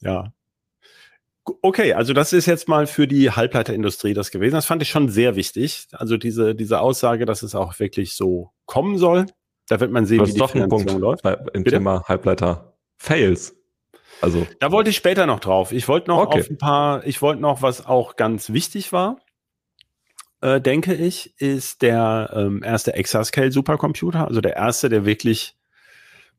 [0.00, 0.32] Ja,
[1.62, 4.54] Okay, also das ist jetzt mal für die Halbleiterindustrie das gewesen.
[4.54, 5.86] Das fand ich schon sehr wichtig.
[5.92, 9.26] Also diese, diese Aussage, dass es auch wirklich so kommen soll.
[9.68, 11.22] Da wird man sehen, das wie die doch Finanzierung Punkt läuft.
[11.22, 11.76] Bei, Im Bitte?
[11.76, 13.54] Thema Halbleiter Fails.
[14.20, 14.46] Also.
[14.60, 15.72] Da wollte ich später noch drauf.
[15.72, 16.40] Ich wollte noch okay.
[16.40, 19.18] auf ein paar, ich wollte noch, was auch ganz wichtig war,
[20.40, 24.26] äh, denke ich, ist der ähm, erste Exascale Supercomputer.
[24.26, 25.56] Also der erste, der wirklich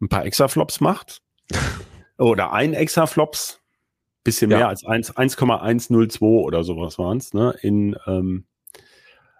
[0.01, 1.21] ein paar Exaflops macht.
[2.17, 3.61] Oder ein Exaflops
[4.27, 4.57] bisschen ja.
[4.57, 7.55] mehr als 1,102 oder sowas waren es, ne?
[7.61, 8.45] In, ähm,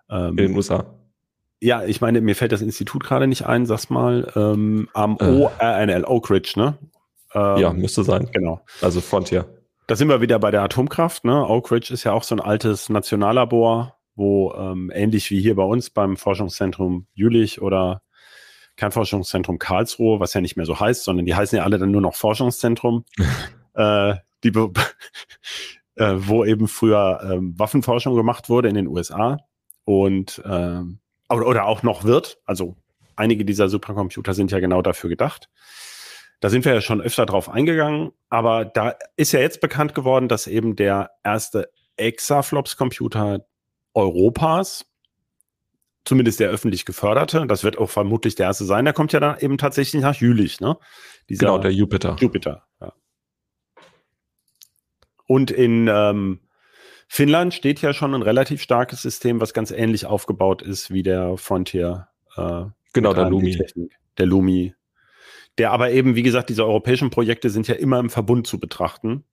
[0.09, 0.85] ähm, in den USA.
[1.59, 5.25] Ja, ich meine, mir fällt das Institut gerade nicht ein, sag's mal, ähm, am äh.
[5.25, 6.77] ORNL, Oak Ridge, ne?
[7.33, 8.29] Ähm, ja, müsste sein.
[8.31, 8.61] Genau.
[8.81, 9.45] Also Frontier.
[9.87, 11.25] Da sind wir wieder bei der Atomkraft.
[11.25, 11.47] Ne?
[11.47, 15.63] Oak Ridge ist ja auch so ein altes Nationallabor, wo ähm, ähnlich wie hier bei
[15.63, 18.01] uns beim Forschungszentrum Jülich oder
[18.77, 22.01] Kernforschungszentrum Karlsruhe, was ja nicht mehr so heißt, sondern die heißen ja alle dann nur
[22.01, 23.05] noch Forschungszentrum,
[23.73, 24.49] äh, die,
[25.95, 29.37] äh, wo eben früher ähm, Waffenforschung gemacht wurde in den USA
[29.85, 32.39] und ähm, oder, oder auch noch wird.
[32.45, 32.75] Also
[33.15, 35.49] einige dieser Supercomputer sind ja genau dafür gedacht.
[36.39, 40.27] Da sind wir ja schon öfter drauf eingegangen, aber da ist ja jetzt bekannt geworden,
[40.27, 43.45] dass eben der erste Exaflops-Computer
[43.95, 44.85] Europas,
[46.05, 49.39] zumindest der öffentlich geförderte, das wird auch vermutlich der erste sein, der kommt ja dann
[49.39, 50.77] eben tatsächlich nach Jülich, ne?
[51.27, 52.15] Dieser Genau, der Jupiter.
[52.19, 52.66] Jupiter.
[55.27, 56.39] Und in ähm,
[57.07, 61.37] Finnland steht ja schon ein relativ starkes System, was ganz ähnlich aufgebaut ist wie der
[61.37, 62.07] Frontier.
[62.35, 63.55] Äh, Genau, der Lumi.
[64.17, 64.73] Der Lumi.
[65.59, 69.23] Der aber eben, wie gesagt, diese europäischen Projekte sind ja immer im Verbund zu betrachten.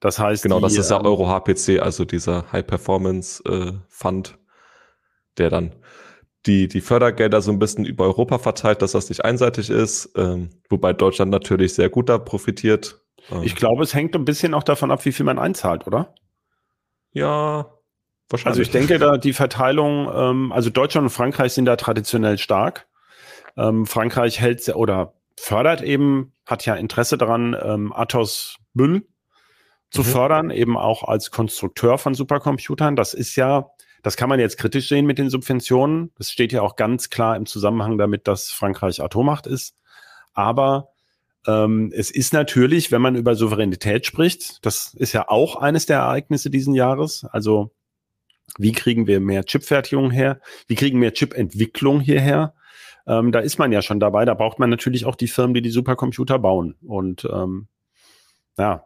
[0.00, 3.72] Das heißt, Genau, das die, ist ja ähm, Euro HPC, also dieser High Performance äh,
[3.88, 4.38] Fund,
[5.38, 5.74] der dann
[6.44, 10.50] die, die Fördergelder so ein bisschen über Europa verteilt, dass das nicht einseitig ist, ähm,
[10.68, 13.02] wobei Deutschland natürlich sehr gut da profitiert.
[13.30, 16.14] Ähm, Ich glaube, es hängt ein bisschen auch davon ab, wie viel man einzahlt, oder?
[17.12, 17.66] ja,
[18.28, 18.46] wahrscheinlich.
[18.46, 22.86] Also ich denke, da die Verteilung, ähm, also Deutschland und Frankreich sind da traditionell stark.
[23.56, 29.06] Ähm, Frankreich hält oder fördert eben, hat ja Interesse daran, ähm, Athos Müll
[29.90, 30.06] zu Mhm.
[30.06, 32.96] fördern, eben auch als Konstrukteur von Supercomputern.
[32.96, 33.70] Das ist ja,
[34.02, 36.12] das kann man jetzt kritisch sehen mit den Subventionen.
[36.18, 39.76] Das steht ja auch ganz klar im Zusammenhang damit, dass Frankreich Atommacht ist.
[40.32, 40.88] Aber
[41.46, 45.98] ähm, es ist natürlich, wenn man über Souveränität spricht, das ist ja auch eines der
[45.98, 47.24] Ereignisse diesen Jahres.
[47.30, 47.72] Also
[48.58, 50.40] wie kriegen wir mehr Chipfertigung her?
[50.66, 52.54] Wie kriegen wir Chipentwicklung hierher?
[53.06, 54.24] Ähm, da ist man ja schon dabei.
[54.24, 56.76] Da braucht man natürlich auch die Firmen, die die Supercomputer bauen.
[56.82, 57.68] Und ähm,
[58.56, 58.84] ja,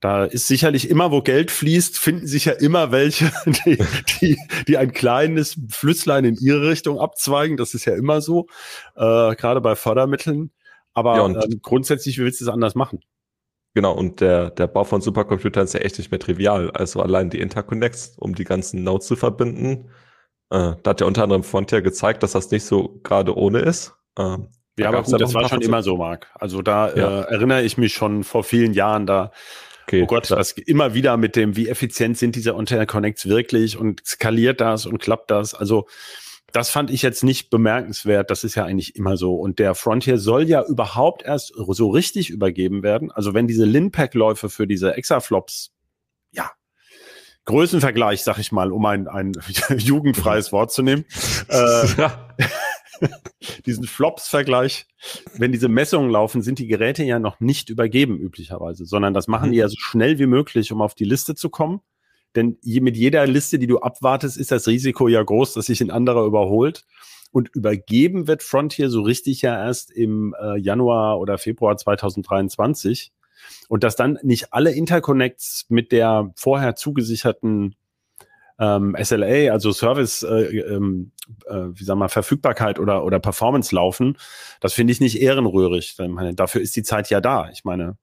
[0.00, 3.30] da ist sicherlich immer, wo Geld fließt, finden sich ja immer welche,
[3.64, 3.78] die,
[4.20, 7.56] die, die ein kleines Flüsslein in ihre Richtung abzweigen.
[7.56, 8.48] Das ist ja immer so,
[8.96, 10.50] äh, gerade bei Fördermitteln.
[10.94, 13.00] Aber Ja, und- ähm, grundsätzlich, wie willst du es anders machen?
[13.74, 16.70] Genau, und der, der Bau von Supercomputern ist ja echt nicht mehr trivial.
[16.72, 19.88] Also allein die Interconnects, um die ganzen Nodes zu verbinden.
[20.50, 23.94] Äh, da hat ja unter anderem Frontier gezeigt, dass das nicht so gerade ohne ist.
[24.18, 26.30] Ähm, Ja, aber gut, das war schon immer so, Marc.
[26.34, 27.20] Also da Ja.
[27.22, 29.32] äh, erinnere ich mich schon vor vielen Jahren, da
[29.86, 33.76] Okay, Oh Gott, da- das immer wieder mit dem, wie effizient sind diese Interconnects wirklich
[33.76, 35.54] und skaliert das und klappt das.
[35.54, 35.86] Also
[36.52, 38.30] das fand ich jetzt nicht bemerkenswert.
[38.30, 39.34] Das ist ja eigentlich immer so.
[39.34, 43.10] Und der Frontier soll ja überhaupt erst so richtig übergeben werden.
[43.10, 45.72] Also wenn diese Linpack-Läufe für diese Exaflops,
[46.30, 46.50] ja,
[47.44, 49.32] Größenvergleich, sag ich mal, um ein, ein
[49.76, 51.04] jugendfreies Wort zu nehmen,
[51.48, 52.08] äh,
[53.66, 54.86] diesen Flops-Vergleich,
[55.34, 59.52] wenn diese Messungen laufen, sind die Geräte ja noch nicht übergeben üblicherweise, sondern das machen
[59.52, 61.80] die ja so schnell wie möglich, um auf die Liste zu kommen.
[62.34, 65.80] Denn je, mit jeder Liste, die du abwartest, ist das Risiko ja groß, dass sich
[65.80, 66.84] ein anderer überholt.
[67.30, 73.12] Und übergeben wird Frontier so richtig ja erst im äh, Januar oder Februar 2023.
[73.68, 77.74] Und dass dann nicht alle Interconnects mit der vorher zugesicherten
[78.58, 81.12] ähm, SLA, also Service, äh, ähm,
[81.46, 84.18] äh, wie sagen wir, Verfügbarkeit oder, oder Performance laufen,
[84.60, 85.96] das finde ich nicht ehrenrührig.
[85.98, 87.48] Ich meine, dafür ist die Zeit ja da.
[87.50, 87.96] Ich meine,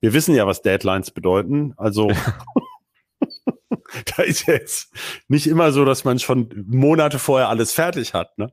[0.00, 1.74] wir wissen ja, was Deadlines bedeuten.
[1.76, 2.10] Also
[4.16, 4.92] da ist jetzt
[5.28, 8.38] nicht immer so, dass man schon Monate vorher alles fertig hat.
[8.38, 8.52] Ne?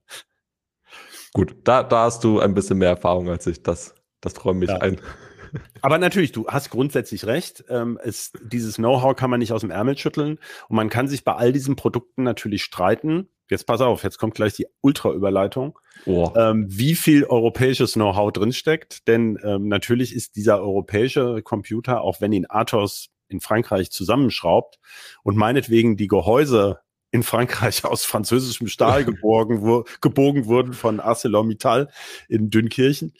[1.33, 3.61] gut, da, da hast du ein bisschen mehr Erfahrung als ich.
[3.61, 4.77] Das, das räume ich Ja.
[4.77, 4.99] ein.
[5.81, 7.63] Aber natürlich, du hast grundsätzlich recht.
[7.69, 10.39] Ähm, es, dieses Know-how kann man nicht aus dem Ärmel schütteln.
[10.67, 13.29] Und man kann sich bei all diesen Produkten natürlich streiten.
[13.49, 15.79] Jetzt pass auf, jetzt kommt gleich die Ultra-Überleitung.
[16.05, 19.07] Oh, ähm, wie viel europäisches Know-how drinsteckt.
[19.07, 24.79] Denn ähm, natürlich ist dieser europäische Computer, auch wenn ihn Athos in Frankreich zusammenschraubt
[25.23, 26.79] und meinetwegen die Gehäuse
[27.11, 31.89] in Frankreich aus französischem Stahl geborgen, wo, gebogen wurden von ArcelorMittal
[32.27, 33.13] in Dünkirchen,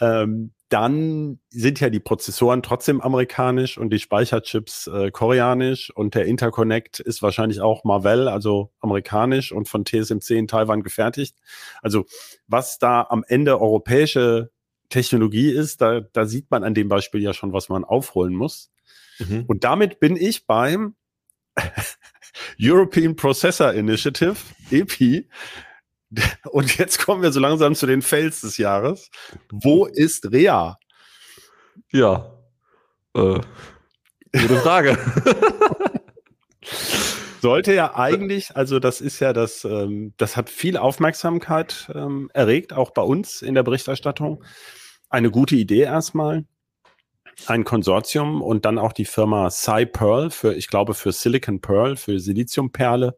[0.00, 6.24] ähm, dann sind ja die Prozessoren trotzdem amerikanisch und die Speicherchips äh, koreanisch und der
[6.24, 11.36] Interconnect ist wahrscheinlich auch Marvell, also amerikanisch und von TSMC in Taiwan gefertigt.
[11.82, 12.06] Also
[12.46, 14.50] was da am Ende europäische
[14.88, 18.71] Technologie ist, da, da sieht man an dem Beispiel ja schon, was man aufholen muss.
[19.18, 19.44] Mhm.
[19.46, 20.94] Und damit bin ich beim
[22.60, 24.36] European Processor Initiative,
[24.70, 25.28] EPI.
[26.50, 29.10] Und jetzt kommen wir so langsam zu den Fails des Jahres.
[29.50, 30.78] Wo ist Rea?
[31.90, 32.38] Ja.
[33.14, 33.40] Äh,
[34.32, 34.98] gute Frage.
[37.40, 42.72] Sollte ja eigentlich, also das ist ja das, ähm, das hat viel Aufmerksamkeit ähm, erregt,
[42.72, 44.44] auch bei uns in der Berichterstattung.
[45.08, 46.44] Eine gute Idee erstmal.
[47.46, 52.18] Ein Konsortium und dann auch die Firma Cy-Pearl für, ich glaube, für Silicon Pearl, für
[52.18, 53.16] Siliziumperle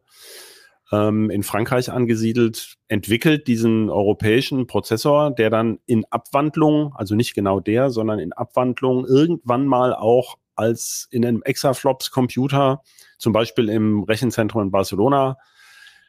[0.91, 7.59] ähm, in Frankreich angesiedelt, entwickelt diesen europäischen Prozessor, der dann in Abwandlung, also nicht genau
[7.59, 12.81] der, sondern in Abwandlung irgendwann mal auch als in einem Exaflops-Computer,
[13.17, 15.37] zum Beispiel im Rechenzentrum in Barcelona,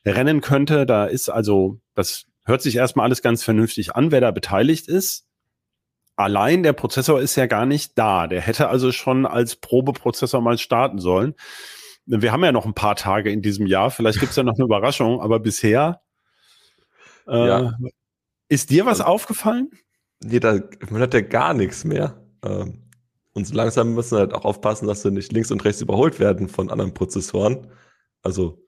[0.05, 0.87] rennen könnte.
[0.87, 5.26] Da ist also, das hört sich erstmal alles ganz vernünftig an, wer da beteiligt ist.
[6.17, 8.27] Allein der Prozessor ist ja gar nicht da.
[8.27, 11.35] Der hätte also schon als Probeprozessor mal starten sollen.
[12.07, 13.91] Wir haben ja noch ein paar Tage in diesem Jahr.
[13.91, 16.01] Vielleicht gibt es ja noch eine Überraschung, aber bisher
[17.29, 17.73] äh, ja.
[18.49, 19.71] ist dir was also, aufgefallen?
[20.25, 20.59] Nee, da,
[20.91, 22.25] man hat ja gar nichts mehr.
[22.43, 22.89] Ähm,
[23.35, 26.19] und so langsam müssen wir halt auch aufpassen, dass wir nicht links und rechts überholt
[26.19, 27.67] werden von anderen Prozessoren.
[28.23, 28.67] Also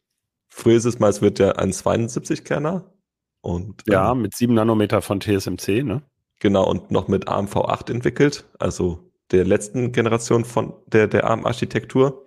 [0.51, 2.93] früher ist es mal, es wird ja ein 72-Kerner.
[3.41, 6.03] Und, ja, ähm, mit 7 Nanometer von TSMC, ne?
[6.41, 12.25] Genau, und noch mit ARM V8 entwickelt, also der letzten Generation von der, der ARM-Architektur.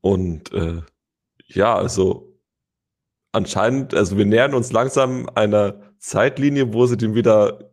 [0.00, 0.82] Und äh,
[1.46, 2.34] ja, also
[3.32, 7.70] anscheinend, also wir nähern uns langsam einer Zeitlinie, wo sie den wieder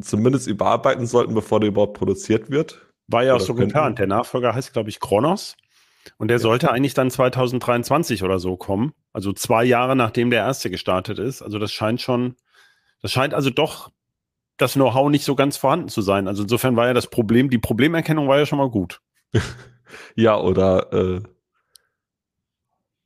[0.00, 2.86] zumindest überarbeiten sollten, bevor der überhaupt produziert wird.
[3.08, 3.98] War ja auch so geplant.
[3.98, 5.56] Der Nachfolger heißt, glaube ich, Kronos.
[6.18, 6.42] Und der ja.
[6.42, 8.92] sollte eigentlich dann 2023 oder so kommen.
[9.12, 11.42] Also zwei Jahre nachdem der erste gestartet ist.
[11.42, 12.36] Also das scheint schon,
[13.02, 13.90] das scheint also doch
[14.56, 16.28] das Know-how nicht so ganz vorhanden zu sein.
[16.28, 19.00] Also insofern war ja das Problem, die Problemerkennung war ja schon mal gut.
[20.16, 21.20] Ja, oder äh,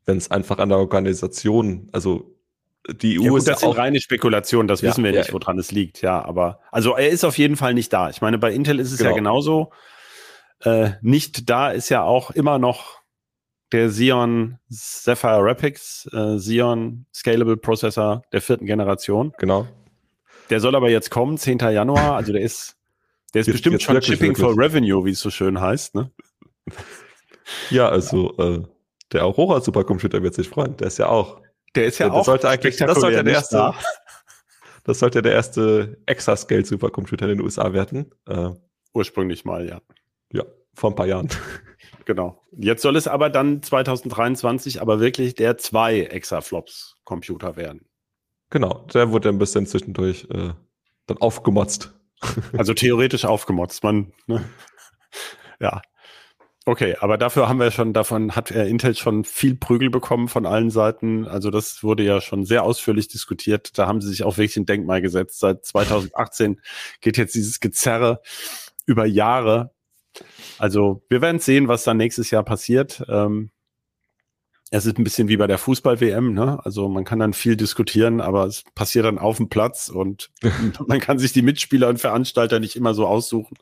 [0.07, 2.37] wenn es einfach an der Organisation, also
[2.89, 5.21] die EU ja, gut, ist das ja auch reine Spekulation, das ja, wissen wir ja,
[5.21, 8.09] nicht, woran es liegt, ja, aber also er ist auf jeden Fall nicht da.
[8.11, 9.11] Ich meine, bei Intel ist es genau.
[9.11, 9.73] ja genauso.
[10.61, 13.01] Äh, nicht da ist ja auch immer noch
[13.73, 19.33] der Xeon Sapphire Rapids, äh, Xeon Scalable Processor der vierten Generation.
[19.39, 19.69] Genau.
[20.51, 21.59] Der soll aber jetzt kommen, 10.
[21.59, 22.77] Januar, also der ist,
[23.35, 24.47] der ist jetzt, bestimmt jetzt schon wirklich, Shipping wirklich.
[24.47, 26.11] for Revenue, wie es so schön heißt, ne?
[27.71, 28.63] Ja, also äh,
[29.13, 30.77] der Aurora Supercomputer wird sich freuen.
[30.77, 31.41] Der ist ja auch.
[31.75, 32.25] Der ist ja der, auch.
[32.25, 33.57] Sollte eigentlich, das sollte der erste.
[33.57, 33.75] Da.
[34.85, 38.13] Das sollte der erste Exascale Supercomputer in den USA werden.
[38.27, 38.49] Äh,
[38.95, 39.83] Ursprünglich mal, ja.
[40.33, 40.43] Ja,
[40.75, 41.29] vor ein paar Jahren.
[42.07, 42.43] Genau.
[42.51, 47.90] Jetzt soll es aber dann 2023 aber wirklich der zwei Exaflops Computer werden.
[48.51, 50.53] Genau, der wurde ein bisschen zwischendurch äh,
[51.07, 51.95] dann aufgemotzt.
[52.57, 53.83] Also theoretisch aufgemotzt.
[53.83, 54.45] Man, ne?
[55.59, 55.81] ja.
[56.67, 60.71] Okay, aber dafür haben wir schon, davon hat Intel schon viel Prügel bekommen von allen
[60.71, 61.27] Seiten.
[61.27, 63.79] Also das wurde ja schon sehr ausführlich diskutiert.
[63.79, 65.41] Da haben sie sich auch wirklich ein Denkmal gesetzt.
[65.41, 66.61] Seit 2018
[67.01, 68.21] geht jetzt dieses Gezerre
[68.85, 69.73] über Jahre.
[70.59, 73.03] Also wir werden sehen, was dann nächstes Jahr passiert.
[73.09, 73.51] Ähm,
[74.71, 76.65] es ist ein bisschen wie bei der Fußball-WM, ne?
[76.65, 80.31] Also man kann dann viel diskutieren, aber es passiert dann auf dem Platz und
[80.87, 83.57] man kann sich die Mitspieler und Veranstalter nicht immer so aussuchen.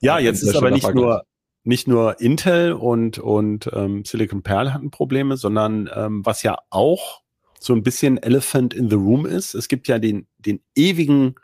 [0.00, 1.24] Ja, jetzt ist aber nicht nur,
[1.64, 7.22] nicht nur Intel und, und ähm, Silicon Pearl hatten Probleme, sondern ähm, was ja auch
[7.58, 11.36] so ein bisschen Elephant in the Room ist, es gibt ja den, den ewigen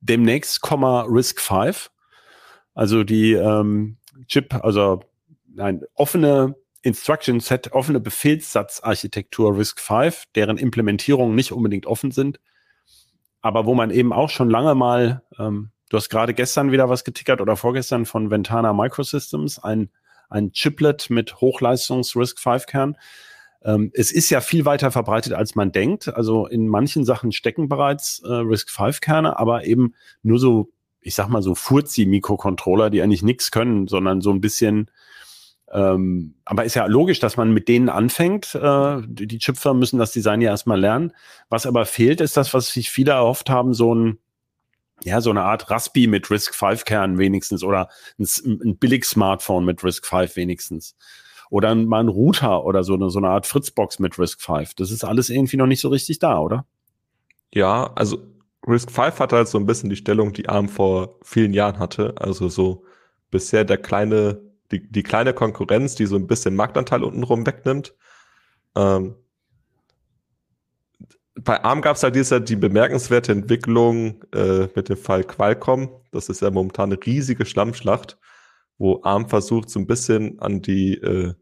[0.00, 1.90] demnächst Komma Risk 5,
[2.74, 5.00] also die ähm, Chip, also
[5.54, 12.40] nein, offene Instruction Set, offene Befehlssatzarchitektur Risk 5, deren Implementierungen nicht unbedingt offen sind,
[13.40, 17.04] aber wo man eben auch schon lange mal ähm, Du hast gerade gestern wieder was
[17.04, 19.90] getickert oder vorgestern von Ventana Microsystems, ein,
[20.30, 22.96] ein Chiplet mit Hochleistungs-RISC-V-Kern.
[23.62, 26.08] Ähm, es ist ja viel weiter verbreitet, als man denkt.
[26.08, 30.70] Also in manchen Sachen stecken bereits äh, RISC-V-Kerne, aber eben nur so,
[31.02, 34.90] ich sag mal so Furzi-Mikrocontroller, die eigentlich nichts können, sondern so ein bisschen
[35.72, 38.54] ähm, aber ist ja logisch, dass man mit denen anfängt.
[38.54, 41.12] Äh, die Chipfirmen müssen das Design ja erstmal lernen.
[41.48, 44.18] Was aber fehlt, ist das, was sich viele erhofft haben, so ein
[45.04, 49.64] ja, so eine Art Raspi mit Risk 5 Kern wenigstens oder ein, ein billig Smartphone
[49.64, 50.94] mit Risk 5 wenigstens.
[51.50, 54.74] Oder mal ein Router oder so eine, so eine Art Fritzbox mit Risk 5.
[54.74, 56.66] Das ist alles irgendwie noch nicht so richtig da, oder?
[57.52, 58.22] Ja, also
[58.66, 62.14] Risk 5 hat halt so ein bisschen die Stellung, die ARM vor vielen Jahren hatte.
[62.18, 62.84] Also so
[63.30, 64.40] bisher der kleine,
[64.72, 67.94] die, die kleine Konkurrenz, die so ein bisschen Marktanteil untenrum wegnimmt.
[68.74, 69.14] Ähm,
[71.34, 75.90] bei ARM gab es halt diese, die bemerkenswerte Entwicklung äh, mit dem Fall Qualcomm.
[76.10, 78.18] Das ist ja momentan eine riesige Schlammschlacht,
[78.78, 81.34] wo ARM versucht, so ein bisschen an die äh,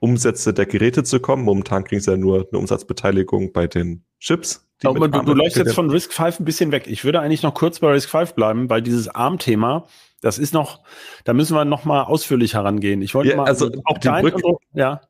[0.00, 1.44] Umsätze der Geräte zu kommen.
[1.44, 4.64] Momentan kriegen sie ja nur eine Umsatzbeteiligung bei den Chips.
[4.84, 6.86] Aber du, du läufst jetzt von Risk 5 ein bisschen weg.
[6.86, 9.86] Ich würde eigentlich noch kurz bei Risk 5 bleiben, weil dieses ARM-Thema,
[10.20, 10.80] das ist noch,
[11.24, 13.02] da müssen wir noch mal ausführlich herangehen.
[13.02, 14.42] Ich wollte ja, mal also auch die Brücke,
[14.74, 15.00] ja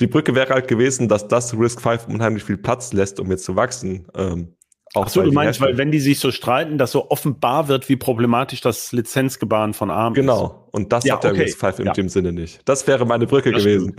[0.00, 3.44] die Brücke wäre halt gewesen, dass das Risk 5 unheimlich viel Platz lässt, um jetzt
[3.44, 4.06] zu wachsen.
[4.14, 4.54] Ähm,
[4.94, 7.88] Auch Ach so, du meinst, weil wenn die sich so streiten, dass so offenbar wird,
[7.88, 10.20] wie problematisch das Lizenzgebaren von ARM ist.
[10.20, 10.68] Genau.
[10.72, 11.42] Und das Ja, hat der okay.
[11.42, 11.92] RISC-V in Ja.
[11.92, 12.60] dem Sinne nicht.
[12.64, 13.96] Das wäre meine Brücke Das gewesen.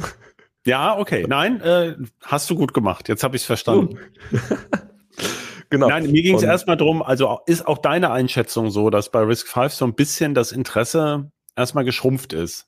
[0.66, 1.26] Ja, okay.
[1.28, 3.08] Nein, äh, hast du gut gemacht.
[3.10, 3.98] Jetzt habe ich es verstanden.
[5.72, 5.88] Genau.
[5.88, 9.48] Nein, mir ging es erstmal drum, also ist auch deine Einschätzung so, dass bei Risk
[9.48, 12.68] 5 so ein bisschen das Interesse erstmal geschrumpft ist?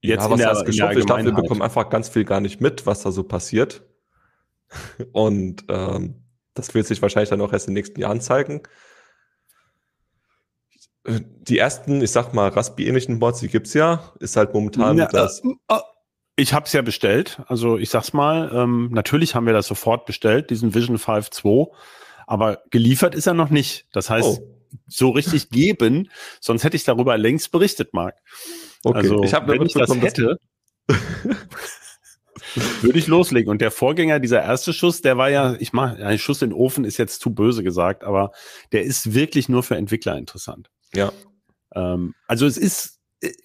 [0.00, 0.96] Jetzt ja, in was der- heißt geschafft?
[0.96, 3.82] Ich glaube, wir bekommen einfach ganz viel gar nicht mit, was da so passiert.
[5.12, 6.22] Und ähm,
[6.54, 8.62] das wird sich wahrscheinlich dann auch erst in den nächsten Jahren zeigen.
[11.04, 15.06] Äh, Die ersten, ich sag mal, Raspi-ähnlichen Boards, die gibt's ja, ist halt momentan Na,
[15.06, 15.40] das.
[15.40, 15.80] äh, äh,
[16.36, 17.40] ich habe es ja bestellt.
[17.46, 21.66] Also ich sag's mal, ähm, natürlich haben wir das sofort bestellt, diesen Vision 5 2,
[22.26, 23.86] aber geliefert ist er noch nicht.
[23.92, 24.56] Das heißt, Oh,
[24.88, 26.10] so richtig geben,
[26.40, 28.16] sonst hätte ich darüber längst berichtet, Marc.
[28.82, 28.98] okay.
[28.98, 30.38] Also ich habe wenn ich das hätte,
[32.82, 33.50] würde ich loslegen.
[33.50, 36.58] Und der Vorgänger, dieser erste Schuss, der war ja, ich mach, ein Schuss in den
[36.58, 38.32] Ofen ist jetzt zu böse gesagt, aber
[38.72, 40.70] der ist wirklich nur für Entwickler interessant.
[40.94, 41.12] ja,
[41.74, 42.98] Ähm, also es ist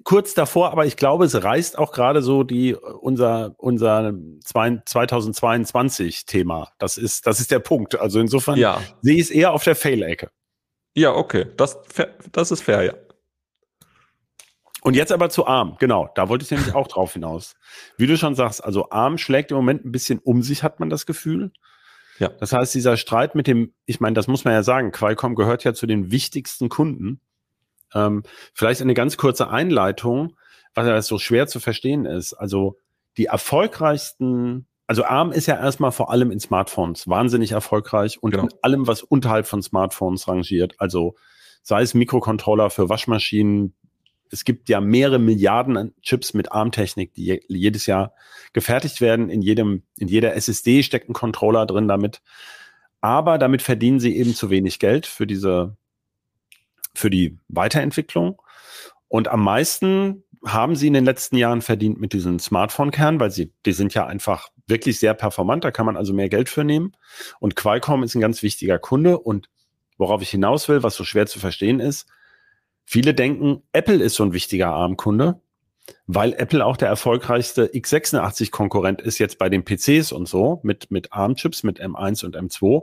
[0.04, 4.14] kurz davor, aber ich glaube, es reißt auch gerade so die unser unser
[4.44, 6.72] zwei- 2022 Thema.
[6.80, 8.00] Das ist das ist der Punkt.
[8.00, 10.30] Also insofern ja, sehe ich es eher auf der Fail-Ecke.
[10.96, 11.78] ja, okay, das,
[12.32, 12.94] das ist fair, ja.
[14.82, 17.56] Und jetzt aber zu ARM, genau, da wollte ich nämlich auch drauf hinaus.
[17.98, 20.90] Wie du schon sagst, also ARM schlägt im Moment ein bisschen um sich, hat man
[20.90, 21.52] das Gefühl.
[22.18, 22.30] Ja.
[22.30, 25.64] Das heißt, dieser Streit mit dem, ich meine, das muss man ja sagen, Qualcomm gehört
[25.66, 27.20] ja zu den wichtigsten Kunden.
[27.94, 28.24] Ähm,
[28.54, 30.36] vielleicht eine ganz kurze Einleitung,
[30.76, 32.34] was ja so schwer zu verstehen ist.
[32.34, 32.78] Also
[33.18, 38.44] die erfolgreichsten, also ARM ist ja erstmal vor allem in Smartphones wahnsinnig erfolgreich und Genau.
[38.44, 40.76] in allem, was unterhalb von Smartphones rangiert.
[40.78, 41.16] Also
[41.64, 43.76] sei es Mikrocontroller für Waschmaschinen,
[44.32, 48.14] es gibt ja mehrere Milliarden Chips mit ARM-Technik, die je, jedes Jahr
[48.54, 49.30] gefertigt werden.
[49.30, 52.22] In jedem, in jeder SSD steckt ein Controller drin damit.
[53.02, 55.78] Aber damit verdienen sie eben zu wenig Geld für diese,
[57.00, 58.42] für die Weiterentwicklung.
[59.08, 63.54] Und am meisten haben sie in den letzten Jahren verdient mit diesen Smartphone-Kernen, weil sie,
[63.66, 65.64] die sind ja einfach wirklich sehr performant.
[65.64, 66.94] Da kann man also mehr Geld für nehmen.
[67.40, 69.18] Und Qualcomm ist ein ganz wichtiger Kunde.
[69.18, 69.50] Und
[69.98, 72.08] worauf ich hinaus will, was so schwer zu verstehen ist,
[72.92, 75.40] Viele denken, Apple ist so ein wichtiger ARM-Kunde,
[76.08, 81.14] weil Apple auch der erfolgreichste x86-Konkurrent ist jetzt bei den PCs und so mit, mit
[81.14, 82.82] ARM-Chips, mit M1 und M2.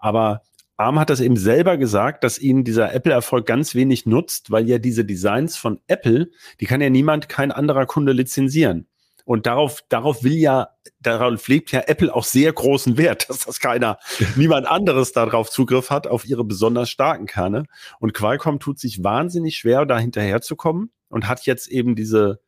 [0.00, 0.42] Aber
[0.76, 4.78] ARM hat das eben selber gesagt, dass ihnen dieser Apple-Erfolg ganz wenig nutzt, weil ja
[4.78, 8.88] diese Designs von Apple, die kann ja niemand, kein anderer Kunde lizenzieren.
[9.24, 10.68] Und darauf, darauf will ja,
[11.00, 13.98] darauf legt ja Apple auch sehr großen Wert, dass das keiner,
[14.36, 17.64] niemand anderes darauf Zugriff hat, auf ihre besonders starken Kerne.
[18.00, 22.40] Und Qualcomm tut sich wahnsinnig schwer, da hinterherzukommen und hat jetzt eben diese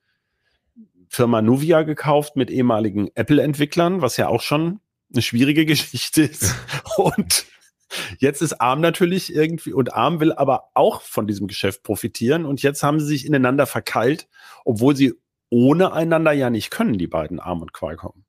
[1.08, 4.80] Firma Nuvia gekauft mit ehemaligen Apple-Entwicklern, was ja auch schon
[5.12, 6.54] eine schwierige Geschichte ist.
[6.96, 7.46] Und
[8.18, 12.45] jetzt ist ARM natürlich irgendwie, und ARM will aber auch von diesem Geschäft profitieren.
[12.45, 14.28] Und jetzt haben sie sich ineinander verkeilt,
[14.64, 15.14] obwohl sie
[15.51, 18.24] ohne einander ja nicht können, die beiden ARM und Qualcomm.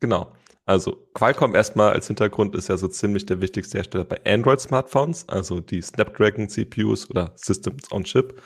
[0.00, 0.32] Genau.
[0.66, 5.60] Also Qualcomm erstmal als Hintergrund ist ja so ziemlich der wichtigste Hersteller bei Android-Smartphones, also
[5.60, 8.42] die Snapdragon-CPUs oder Systems on Chip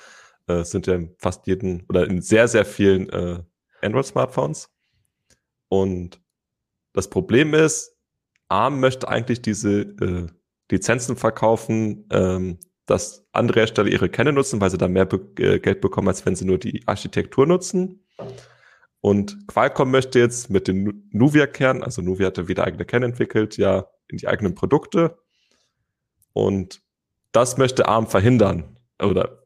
[0.46, 3.42] äh, sind ja in fast jeden oder in sehr, sehr vielen äh,
[3.82, 4.70] Android-Smartphones.
[5.68, 6.20] Und
[6.92, 7.96] das Problem ist,
[8.48, 10.26] ARM möchte eigentlich diese äh,
[10.70, 15.58] Lizenzen verkaufen, ähm, dass andere Hersteller ihre Kerne nutzen, weil sie da mehr be äh,
[15.60, 18.04] Geld bekommen, als wenn sie nur die Architektur nutzen.
[19.00, 23.56] Und Qualcomm möchte jetzt mit dem Nu- Nuvia-Kern, also Nuvia hatte wieder eigene Kerne entwickelt,
[23.56, 25.18] ja, in die eigenen Produkte.
[26.32, 26.82] Und
[27.32, 28.76] das möchte ARM verhindern.
[29.00, 29.44] Oder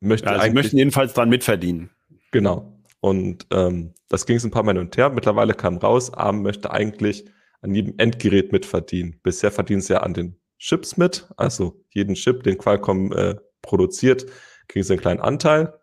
[0.00, 0.54] möchte Ja, sie eigentlich.
[0.54, 1.90] möchten jedenfalls dran mitverdienen.
[2.32, 2.80] Genau.
[3.00, 5.10] Und ähm, das ging es ein paar Mal hin und her.
[5.10, 7.24] Mittlerweile kam raus, ARM möchte eigentlich
[7.60, 9.20] an jedem Endgerät mitverdienen.
[9.22, 14.26] Bisher verdienen sie ja an den Chips mit, also jeden Chip, den Qualcomm äh, produziert,
[14.68, 15.74] kriegen sie einen kleinen Anteil.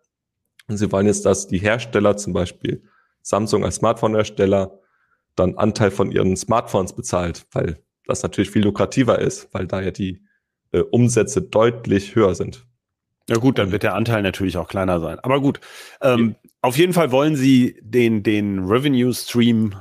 [0.68, 2.84] Und sie wollen jetzt, dass die Hersteller, zum Beispiel
[3.22, 4.80] Samsung als Smartphone-Hersteller,
[5.36, 9.92] dann Anteil von ihren Smartphones bezahlt, weil das natürlich viel lukrativer ist, weil da ja
[9.92, 10.24] die
[10.72, 12.66] äh, Umsätze deutlich höher sind.
[13.30, 15.20] Ja gut, dann wird der Anteil natürlich auch kleiner sein.
[15.20, 15.62] Aber gut,
[16.02, 19.76] ähm, auf jeden Fall wollen sie den, den Revenue-Stream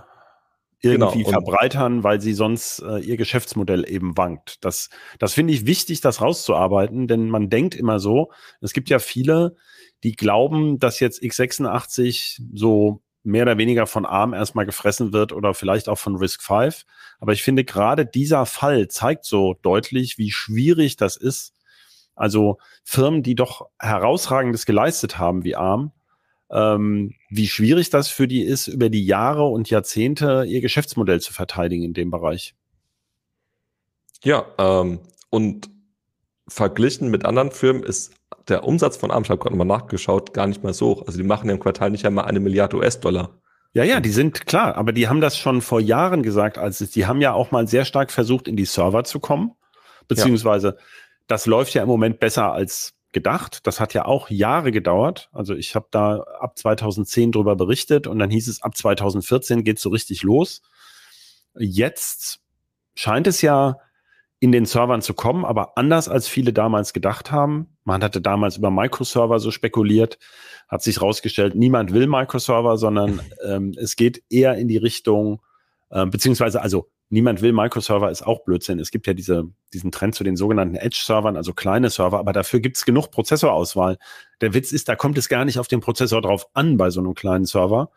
[0.83, 4.65] irgendwie Genau, verbreitern, weil sie sonst äh, ihr Geschäftsmodell eben wankt.
[4.65, 8.99] Das, das finde ich wichtig, das rauszuarbeiten, denn man denkt immer so, es gibt ja
[8.99, 9.57] viele,
[10.03, 15.55] die glauben, dass jetzt x86 so mehr oder weniger von ARM erstmal gefressen wird oder
[15.55, 16.85] vielleicht auch von Risk 5.
[17.21, 21.55] Aber ich finde gerade dieser Fall zeigt so deutlich, wie schwierig das ist.
[22.17, 25.93] Also Firmen, die doch herausragendes geleistet haben wie ARM,
[26.51, 31.33] ähm, wie schwierig das für die ist, über die Jahre und Jahrzehnte ihr Geschäftsmodell zu
[31.33, 32.55] verteidigen in dem Bereich.
[34.23, 35.71] Ja, ähm, und
[36.47, 38.13] verglichen mit anderen Firmen ist
[38.49, 41.07] der Umsatz von ARM, ich habe gerade nochmal nachgeschaut, gar nicht mal so hoch.
[41.07, 43.41] Also die machen im Quartal nicht einmal eine Milliarde US-Dollar.
[43.73, 46.91] Ja, ja, die sind klar, aber die haben das schon vor Jahren gesagt, als es,
[46.91, 49.53] die haben ja auch mal sehr stark versucht, in die Server zu kommen,
[50.07, 50.85] beziehungsweise ja.
[51.29, 53.67] das läuft ja im Moment besser als gedacht.
[53.67, 55.29] Das hat ja auch Jahre gedauert.
[55.33, 59.79] Also ich habe da ab 2010 drüber berichtet und dann hieß es, ab 2014 geht
[59.79, 60.63] so richtig los.
[61.55, 62.41] Jetzt
[62.95, 63.79] scheint es ja
[64.41, 67.77] in den Servern zu kommen, aber anders als viele damals gedacht haben.
[67.85, 70.19] Man hatte damals über Microserver so spekuliert,
[70.69, 75.43] hat sich rausgestellt, niemand will Microserver, sondern ähm, es geht eher in die Richtung,
[75.91, 78.81] äh, beziehungsweise also niemand will Microserver ist auch Blödsinn.
[78.81, 82.61] Es gibt ja diese, diesen Trend zu den sogenannten Edge-Servern, also kleine Server, aber dafür
[82.61, 83.99] gibt es genug Prozessorauswahl.
[84.41, 87.01] Der Witz ist, da kommt es gar nicht auf den Prozessor drauf an bei so
[87.01, 87.91] einem kleinen Server.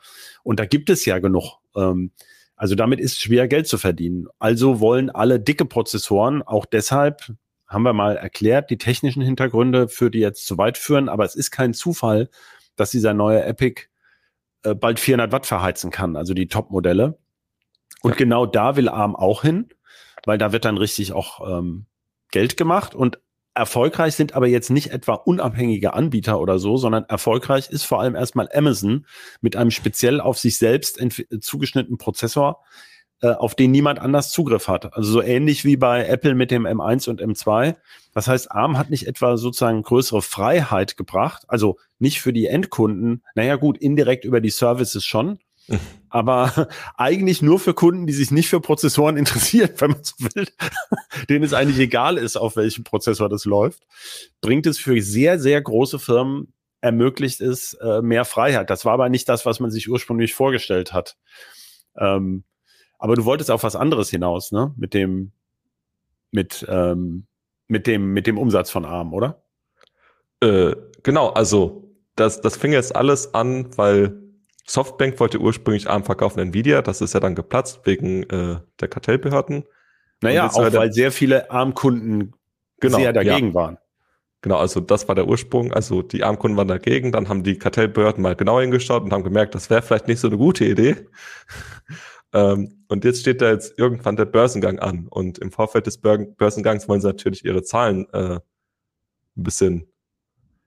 [0.44, 1.60] Und da gibt es ja genug.
[1.76, 2.12] Ähm,
[2.58, 4.28] also damit ist schwer Geld zu verdienen.
[4.38, 7.34] Also wollen alle dicke Prozessoren, auch deshalb
[7.68, 11.36] haben wir mal erklärt, die technischen Hintergründe für die jetzt zu weit führen, aber es
[11.36, 12.30] ist kein Zufall,
[12.76, 13.84] dass dieser neue Epic
[14.64, 17.18] äh, bald 400 Watt verheizen kann, also die Top-Modelle.
[18.06, 18.18] Und ja.
[18.18, 19.68] genau da will ARM auch hin,
[20.26, 21.88] weil da wird dann richtig auch ähm,
[22.30, 23.20] Geld gemacht und
[23.56, 28.14] Erfolgreich sind aber jetzt nicht etwa unabhängige Anbieter oder so, sondern erfolgreich ist vor allem
[28.14, 29.08] erstmal Amazon
[29.40, 31.00] mit einem speziell auf sich selbst
[31.40, 32.62] zugeschnittenen Prozessor,
[33.22, 34.94] äh, auf den niemand anders Zugriff hat.
[34.94, 37.76] Also so ähnlich wie bei Apple mit dem M1 und M2.
[38.14, 43.24] Das heißt, ARM hat nicht etwa sozusagen größere Freiheit gebracht, also nicht für die Endkunden.
[43.34, 45.40] Naja gut, indirekt über die Services schon,
[46.16, 50.48] aber eigentlich nur für Kunden, die sich nicht für Prozessoren interessieren, wenn man so will,
[51.30, 53.86] denen es eigentlich egal ist, auf welchem Prozessor das läuft,
[54.40, 58.70] bringt es für sehr, sehr große Firmen ermöglicht es äh, mehr Freiheit.
[58.70, 61.18] Das war aber nicht das, was man sich ursprünglich vorgestellt hat.
[61.98, 62.44] Ähm,
[62.98, 64.74] aber du wolltest auf was anderes hinaus, ne?
[64.78, 65.32] Mit dem,
[66.32, 67.26] mit, ähm,
[67.68, 69.44] mit dem, mit dem Umsatz von ARM, oder?
[70.42, 74.25] Äh, genau, also das, das fing jetzt alles an, weil
[74.68, 79.64] Softbank wollte ursprünglich ARM verkaufen Nvidia, das ist ja dann geplatzt wegen äh, der Kartellbehörden.
[80.22, 82.34] Naja, auch weil sehr viele ARM-Kunden
[82.80, 83.54] genau, sehr dagegen ja.
[83.54, 83.78] waren.
[84.42, 85.72] Genau, also das war der Ursprung.
[85.72, 89.56] Also die ARM-Kunden waren dagegen, dann haben die Kartellbehörden mal genau hingeschaut und haben gemerkt,
[89.56, 90.96] das wäre vielleicht nicht so eine gute Idee.
[92.34, 95.08] ähm, und jetzt steht da jetzt irgendwann der Börsengang an.
[95.10, 99.88] Und im Vorfeld des Börsengangs wollen sie natürlich ihre Zahlen äh, ein bisschen,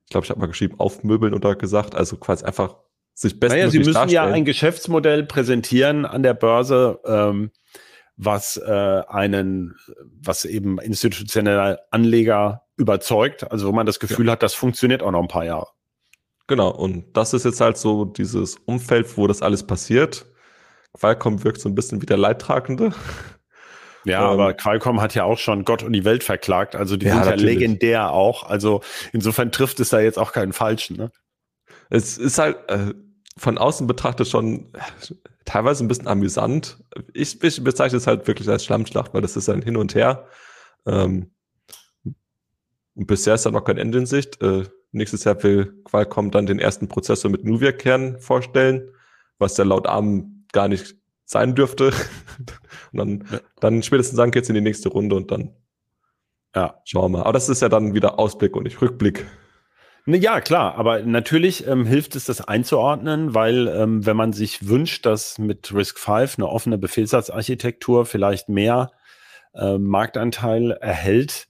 [0.04, 2.76] ich glaube, ich habe mal geschrieben, aufmöbeln oder gesagt, also quasi einfach
[3.20, 4.28] sich bestmöglich naja, Sie müssen darstellen.
[4.28, 7.50] ja ein Geschäftsmodell präsentieren an der Börse, ähm,
[8.16, 9.76] was äh, einen,
[10.22, 14.32] was eben institutionelle Anleger überzeugt, also wo man das Gefühl ja.
[14.32, 15.66] hat, das funktioniert auch noch ein paar Jahre.
[16.46, 20.26] Genau, und das ist jetzt halt so dieses Umfeld, wo das alles passiert.
[20.94, 22.92] Qualcomm wirkt so ein bisschen wie der Leidtragende.
[24.04, 26.74] Ja, ähm, aber Qualcomm hat ja auch schon Gott und die Welt verklagt.
[26.74, 27.54] Also die ja, sind ja natürlich.
[27.58, 28.44] legendär auch.
[28.44, 28.80] Also
[29.12, 30.96] insofern trifft es da jetzt auch keinen Falschen.
[30.96, 31.12] Ne?
[31.90, 32.94] Es ist halt, äh,
[33.38, 34.72] von außen betrachtet schon
[35.44, 36.78] teilweise ein bisschen amüsant.
[37.14, 40.26] Ich, ich bezeichne es halt wirklich als Schlammschlacht, weil das ist ein Hin und Her.
[40.86, 41.30] Ähm,
[42.04, 44.42] und bisher ist da noch kein Ende in Sicht.
[44.42, 48.90] Äh, nächstes Jahr will Qualcomm dann den ersten Prozessor mit Nuvia-Kern vorstellen,
[49.38, 51.92] was ja laut Arm gar nicht sein dürfte.
[52.92, 53.40] und dann, ja.
[53.60, 55.54] dann spätestens dann geht's in die nächste Runde und dann
[56.54, 56.80] ja.
[56.84, 57.22] schauen wir mal.
[57.22, 59.26] Aber das ist ja dann wieder Ausblick und nicht Rückblick.
[60.08, 64.66] Ne, ja, klar, aber natürlich ähm, hilft es, das einzuordnen, weil ähm, wenn man sich
[64.66, 68.90] wünscht, dass mit Risk 5 eine offene Befehlssatzarchitektur vielleicht mehr
[69.54, 71.48] äh, Marktanteil erhält,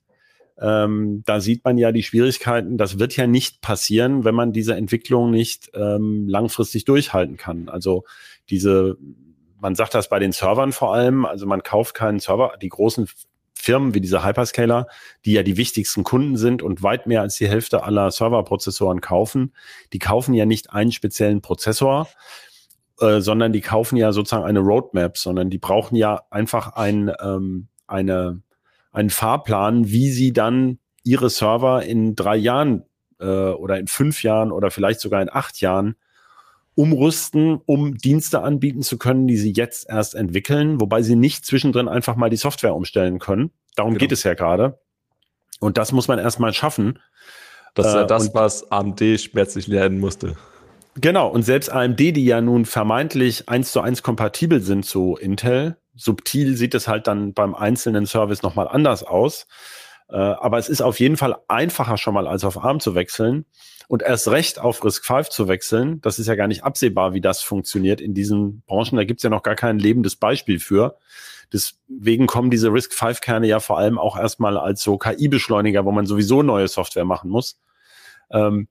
[0.60, 2.78] ähm, da sieht man ja die Schwierigkeiten.
[2.78, 7.68] Das wird ja nicht passieren, wenn man diese Entwicklung nicht ähm, langfristig durchhalten kann.
[7.68, 8.06] Also
[8.50, 8.96] diese,
[9.60, 13.08] man sagt das bei den Servern vor allem, also man kauft keinen Server, die großen
[13.68, 14.86] Firmen wie diese Hyperscaler,
[15.26, 19.52] die ja die wichtigsten Kunden sind und weit mehr als die Hälfte aller Serverprozessoren kaufen,
[19.92, 22.08] die kaufen ja nicht einen speziellen Prozessor,
[22.98, 27.68] äh, sondern die kaufen ja sozusagen eine Roadmap, sondern die brauchen ja einfach ein, ähm,
[27.86, 28.40] eine,
[28.90, 32.84] einen Fahrplan, wie sie dann ihre Server in drei Jahren
[33.20, 35.96] äh, oder in fünf Jahren oder vielleicht sogar in acht Jahren
[36.78, 41.88] umrüsten, um Dienste anbieten zu können, die sie jetzt erst entwickeln, wobei sie nicht zwischendrin
[41.88, 43.50] einfach mal die Software umstellen können.
[43.74, 44.00] Darum genau.
[44.00, 44.78] geht es ja gerade.
[45.58, 47.00] Und das muss man erstmal schaffen.
[47.74, 50.36] Das ist ja äh, das, was AMD schmerzlich lernen musste.
[50.94, 55.78] Genau, und selbst AMD, die ja nun vermeintlich eins zu eins kompatibel sind zu Intel,
[55.96, 59.48] subtil sieht es halt dann beim einzelnen Service nochmal anders aus.
[60.10, 63.46] Äh, aber es ist auf jeden Fall einfacher schon mal als auf ARM zu wechseln
[63.88, 66.00] und erst recht auf Risk 5 zu wechseln.
[66.02, 68.96] Das ist ja gar nicht absehbar, wie das funktioniert in diesen Branchen.
[68.96, 70.96] Da gibt's ja noch gar kein lebendes Beispiel für.
[71.50, 76.42] deswegen kommen diese RISC-V-Kerne ja vor allem auch erstmal als so KI-Beschleuniger, wo man sowieso
[76.42, 77.58] neue Software machen muss.
[78.30, 78.68] Ähm,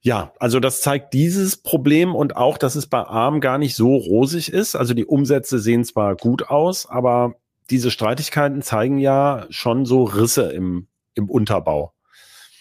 [0.00, 3.94] ja, also das zeigt dieses Problem und auch, dass es bei ARM gar nicht so
[3.94, 4.74] rosig ist.
[4.74, 7.36] Also die Umsätze sehen zwar gut aus, aber
[7.70, 11.93] diese Streitigkeiten zeigen ja schon so Risse im, im Unterbau.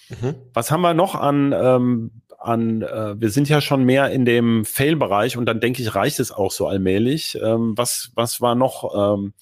[0.10, 0.36] Mhm.
[0.54, 4.66] Was haben wir noch an, ähm, an äh, wir sind ja schon mehr in dem
[4.66, 7.38] Fail-Bereich und dann denke ich, reicht es auch so allmählich.
[7.42, 9.16] Ähm, was, was war noch?
[9.16, 9.34] Ähm,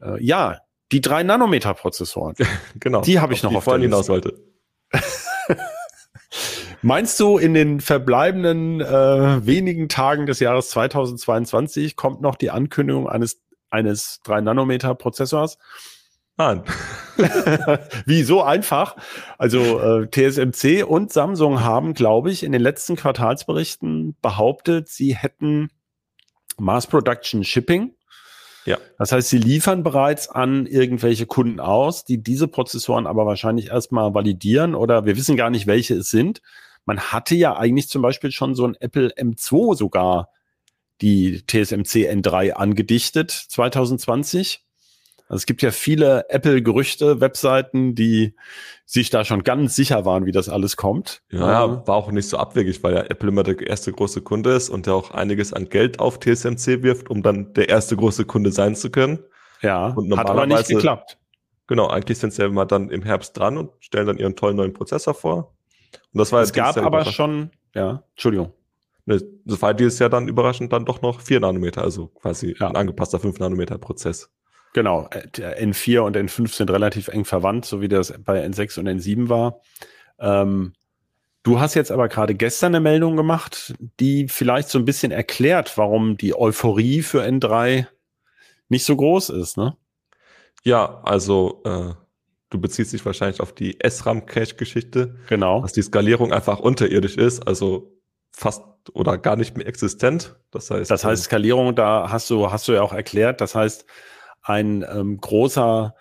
[0.00, 0.60] äh, ja,
[0.92, 2.34] die drei Nanometer-Prozessoren.
[2.80, 3.02] genau.
[3.02, 4.38] Die habe ich noch auf der hinaus wollte.
[6.82, 13.08] Meinst du, in den verbleibenden äh, wenigen Tagen des Jahres 2022 kommt noch die Ankündigung
[13.08, 15.58] eines, eines 3-Nanometer-Prozessors?
[16.36, 16.62] Nein.
[18.04, 18.96] Wie so einfach?
[19.38, 25.70] Also äh, TSMC und Samsung haben, glaube ich, in den letzten Quartalsberichten behauptet, sie hätten
[26.58, 27.94] Mass Production Shipping.
[28.66, 28.78] Ja.
[28.98, 34.12] Das heißt, sie liefern bereits an irgendwelche Kunden aus, die diese Prozessoren aber wahrscheinlich erstmal
[34.12, 36.42] validieren oder wir wissen gar nicht, welche es sind.
[36.84, 40.30] Man hatte ja eigentlich zum Beispiel schon so ein Apple M2 sogar
[41.00, 44.65] die TSMC N3 angedichtet 2020.
[45.28, 48.34] Also es gibt ja viele Apple-Gerüchte, Webseiten, die
[48.84, 51.22] sich da schon ganz sicher waren, wie das alles kommt.
[51.30, 54.52] Ja, äh, war auch nicht so abwegig, weil ja Apple immer der erste große Kunde
[54.52, 58.24] ist und der auch einiges an Geld auf TSMC wirft, um dann der erste große
[58.24, 59.18] Kunde sein zu können.
[59.62, 61.18] Ja, und hat aber nicht geklappt.
[61.66, 64.56] Genau, eigentlich sind sie ja immer dann im Herbst dran und stellen dann ihren tollen
[64.56, 65.56] neuen Prozessor vor.
[66.12, 68.52] Und das war es gab aber schon, ja, Entschuldigung.
[69.06, 72.68] Ne, das war dieses Jahr dann überraschend dann doch noch 4 Nanometer, also quasi ja.
[72.68, 74.30] ein angepasster 5 Nanometer Prozess.
[74.76, 79.30] Genau, N4 und N5 sind relativ eng verwandt, so wie das bei N6 und N7
[79.30, 79.62] war.
[80.18, 80.74] Ähm,
[81.42, 85.78] du hast jetzt aber gerade gestern eine Meldung gemacht, die vielleicht so ein bisschen erklärt,
[85.78, 87.86] warum die Euphorie für N3
[88.68, 89.78] nicht so groß ist, ne?
[90.62, 91.94] Ja, also äh,
[92.50, 95.16] du beziehst dich wahrscheinlich auf die SRAM-Cache-Geschichte.
[95.30, 95.62] Genau.
[95.62, 97.96] Dass die Skalierung einfach unterirdisch ist, also
[98.30, 98.62] fast
[98.92, 100.36] oder gar nicht mehr existent.
[100.50, 103.40] Das heißt, das heißt Skalierung, da hast du, hast du ja auch erklärt.
[103.40, 103.86] Das heißt,
[104.46, 105.94] ein ähm, großer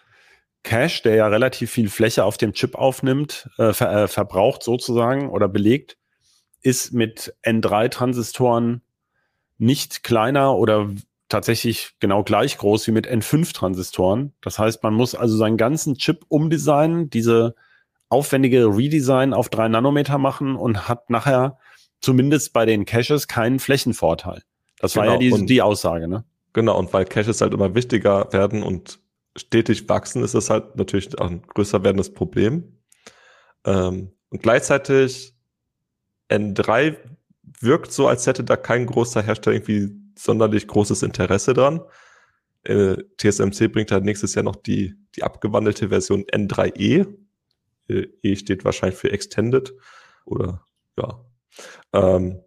[0.64, 5.30] Cache, der ja relativ viel Fläche auf dem Chip aufnimmt, äh, ver äh, verbraucht sozusagen
[5.30, 5.98] oder belegt,
[6.62, 8.82] ist mit N3-Transistoren
[9.58, 10.89] nicht kleiner oder
[11.30, 14.34] tatsächlich genau gleich groß wie mit N5-Transistoren.
[14.41, 17.56] Das heißt, man muss also seinen ganzen Chip umdesignen, diese
[18.10, 21.58] aufwendige Redesign auf drei Nanometer machen und hat nachher
[22.02, 24.43] zumindest bei den Caches keinen Flächenvorteil.
[24.80, 26.26] Das genau, war ja genau, die, die Aussage, ne?
[26.56, 29.01] Genau, und weil Caches halt immer wichtiger werden und
[29.36, 32.80] stetig wachsen, ist das halt natürlich auch ein größer werdendes Problem.
[33.66, 35.36] Ähm, und gleichzeitig
[36.30, 36.95] N3
[37.60, 41.82] wirkt so, als hätte da kein großer Hersteller irgendwie sonderlich großes Interesse dran.
[42.64, 47.06] Äh, TSMC bringt halt nächstes Jahr noch die, die abgewandelte Version N3E.
[47.89, 49.74] Äh, e steht wahrscheinlich für Extended
[50.24, 50.64] oder
[50.97, 51.22] ja.
[51.91, 52.39] Ähm,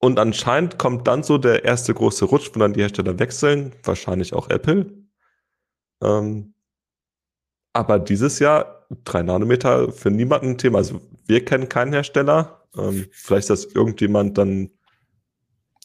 [0.00, 4.32] und anscheinend kommt dann so der erste große Rutsch, wo dann die Hersteller wechseln, wahrscheinlich
[4.32, 4.86] auch Apple.
[6.02, 6.54] Ähm,
[7.72, 10.78] aber dieses Jahr drei Nanometer für niemanden ein Thema.
[10.78, 12.64] Also wir kennen keinen Hersteller.
[12.76, 14.70] Ähm, vielleicht ist das irgendjemand dann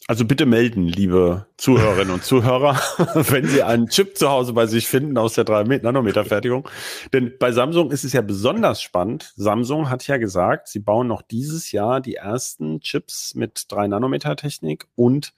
[0.06, 2.78] also bitte melden, liebe Zuhörerinnen und Zuhörer,
[3.14, 6.68] wenn Sie einen Chip zu Hause bei sich finden aus der 3-Nanometer-Fertigung.
[7.12, 9.32] Denn bei Samsung ist es ja besonders spannend.
[9.36, 15.32] Samsung hat ja gesagt, sie bauen noch dieses Jahr die ersten Chips mit 3-Nanometer-Technik und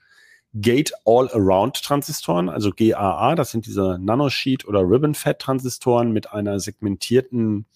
[0.52, 3.34] Gate All-Around-Transistoren, also GAA.
[3.36, 7.66] Das sind diese Nanosheet- oder Ribbon-Fat-Transistoren mit einer segmentierten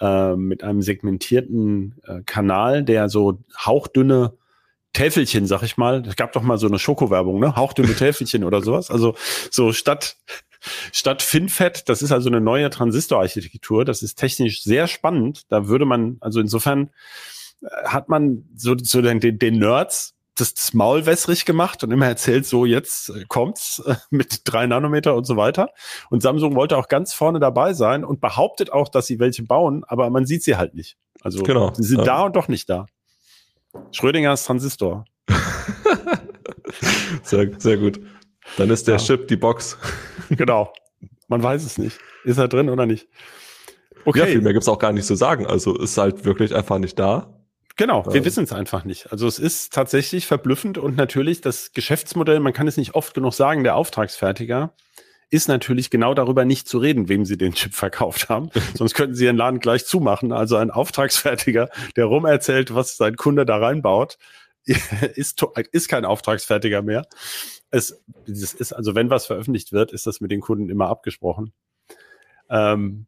[0.00, 4.34] äh, mit einem segmentierten äh, Kanal, der so hauchdünne
[4.96, 6.02] Täfelchen, sag ich mal.
[6.06, 7.54] Es gab doch mal so eine Schokowerbung, ne?
[7.54, 8.90] Hauchdünne Täfelchen oder sowas.
[8.90, 9.14] Also
[9.50, 10.16] so statt
[10.90, 13.84] statt FinFET, das ist also eine neue Transistorarchitektur.
[13.84, 15.42] Das ist technisch sehr spannend.
[15.50, 16.90] Da würde man, also insofern
[17.60, 22.06] äh, hat man so, so den, den Nerds das, das Maul wässrig gemacht und immer
[22.06, 25.70] erzählt, so jetzt äh, kommt's mit drei Nanometer und so weiter.
[26.08, 29.84] Und Samsung wollte auch ganz vorne dabei sein und behauptet auch, dass sie welche bauen,
[29.86, 30.96] aber man sieht sie halt nicht.
[31.20, 31.74] Also genau.
[31.74, 32.04] sie sind ja.
[32.04, 32.86] da und doch nicht da.
[33.92, 35.04] Schrödingers Transistor.
[37.22, 38.00] sehr, sehr gut.
[38.56, 39.02] Dann ist der ja.
[39.02, 39.76] Chip die Box.
[40.30, 40.72] genau.
[41.28, 41.98] Man weiß es nicht.
[42.24, 43.08] Ist er drin oder nicht?
[44.04, 44.20] Okay.
[44.20, 45.46] Ja, viel mehr gibt's auch gar nicht zu sagen.
[45.46, 47.32] Also ist halt wirklich einfach nicht da.
[47.76, 48.24] Genau, wir ähm.
[48.24, 49.12] wissen es einfach nicht.
[49.12, 53.34] Also es ist tatsächlich verblüffend und natürlich das Geschäftsmodell, man kann es nicht oft genug
[53.34, 54.72] sagen, der Auftragsfertiger
[55.36, 58.50] ist natürlich genau darüber nicht zu reden, wem sie den Chip verkauft haben.
[58.74, 60.32] Sonst könnten sie ihren Laden gleich zumachen.
[60.32, 64.18] Also ein Auftragsfertiger, der rumerzählt, was sein Kunde da reinbaut,
[64.64, 67.06] ist, ist kein Auftragsfertiger mehr.
[67.70, 71.52] es, das ist, also wenn was veröffentlicht wird, ist das mit den Kunden immer abgesprochen.
[72.50, 73.06] Ähm,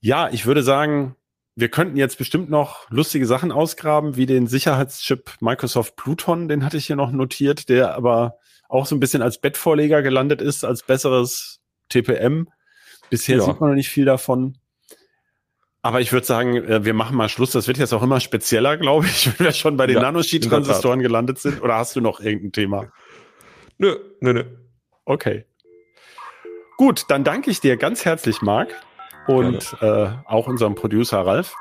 [0.00, 1.16] ja, ich würde sagen,
[1.56, 6.76] wir könnten jetzt bestimmt noch lustige Sachen ausgraben, wie den Sicherheitschip Microsoft Pluton, den hatte
[6.76, 8.38] ich hier noch notiert, der aber
[8.68, 12.48] auch so ein bisschen als Bettvorleger gelandet ist, als besseres TPM.
[13.10, 13.44] Bisher ja.
[13.44, 14.58] sieht man noch nicht viel davon.
[15.82, 17.50] Aber ich würde sagen, äh, wir machen mal Schluss.
[17.50, 21.00] Das wird jetzt auch immer spezieller, glaube ich, wenn wir schon bei den ja, Nanosheet-Transistoren
[21.00, 21.62] gelandet sind.
[21.62, 22.92] Oder hast du noch irgendein Thema?
[23.76, 24.44] Nö, nö, nö.
[25.04, 25.44] Okay.
[26.78, 28.74] Gut, dann danke ich dir ganz herzlich, Marc.
[29.26, 31.54] Und äh, auch unserem Producer Ralf.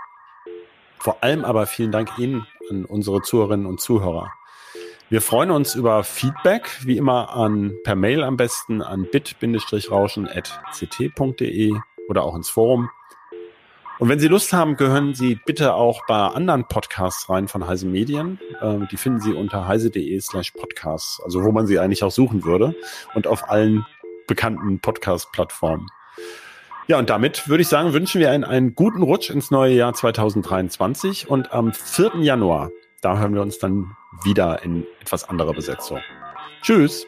[0.99, 4.31] Vor allem aber vielen Dank Ihnen an unsere Zuhörerinnen und Zuhörer.
[5.09, 11.73] Wir freuen uns über Feedback, wie immer an per Mail am besten an bit-rauschen.ct.de
[12.09, 12.89] oder auch ins Forum.
[13.99, 17.85] Und wenn Sie Lust haben, gehören Sie bitte auch bei anderen Podcasts rein von Heise
[17.85, 18.39] Medien.
[18.61, 22.43] Ähm, die finden Sie unter heise.de slash podcasts, also wo man sie eigentlich auch suchen
[22.43, 22.75] würde
[23.13, 23.85] und auf allen
[24.27, 25.87] bekannten Podcast-Plattformen.
[26.87, 29.93] Ja, und damit würde ich sagen, wünschen wir einen, einen guten Rutsch ins neue Jahr
[29.93, 32.15] 2023 und am 4.
[32.19, 32.71] Januar,
[33.03, 35.99] da hören wir uns dann wieder in etwas anderer Besetzung.
[36.61, 37.05] Tschüss.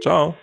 [0.00, 0.36] Ciao.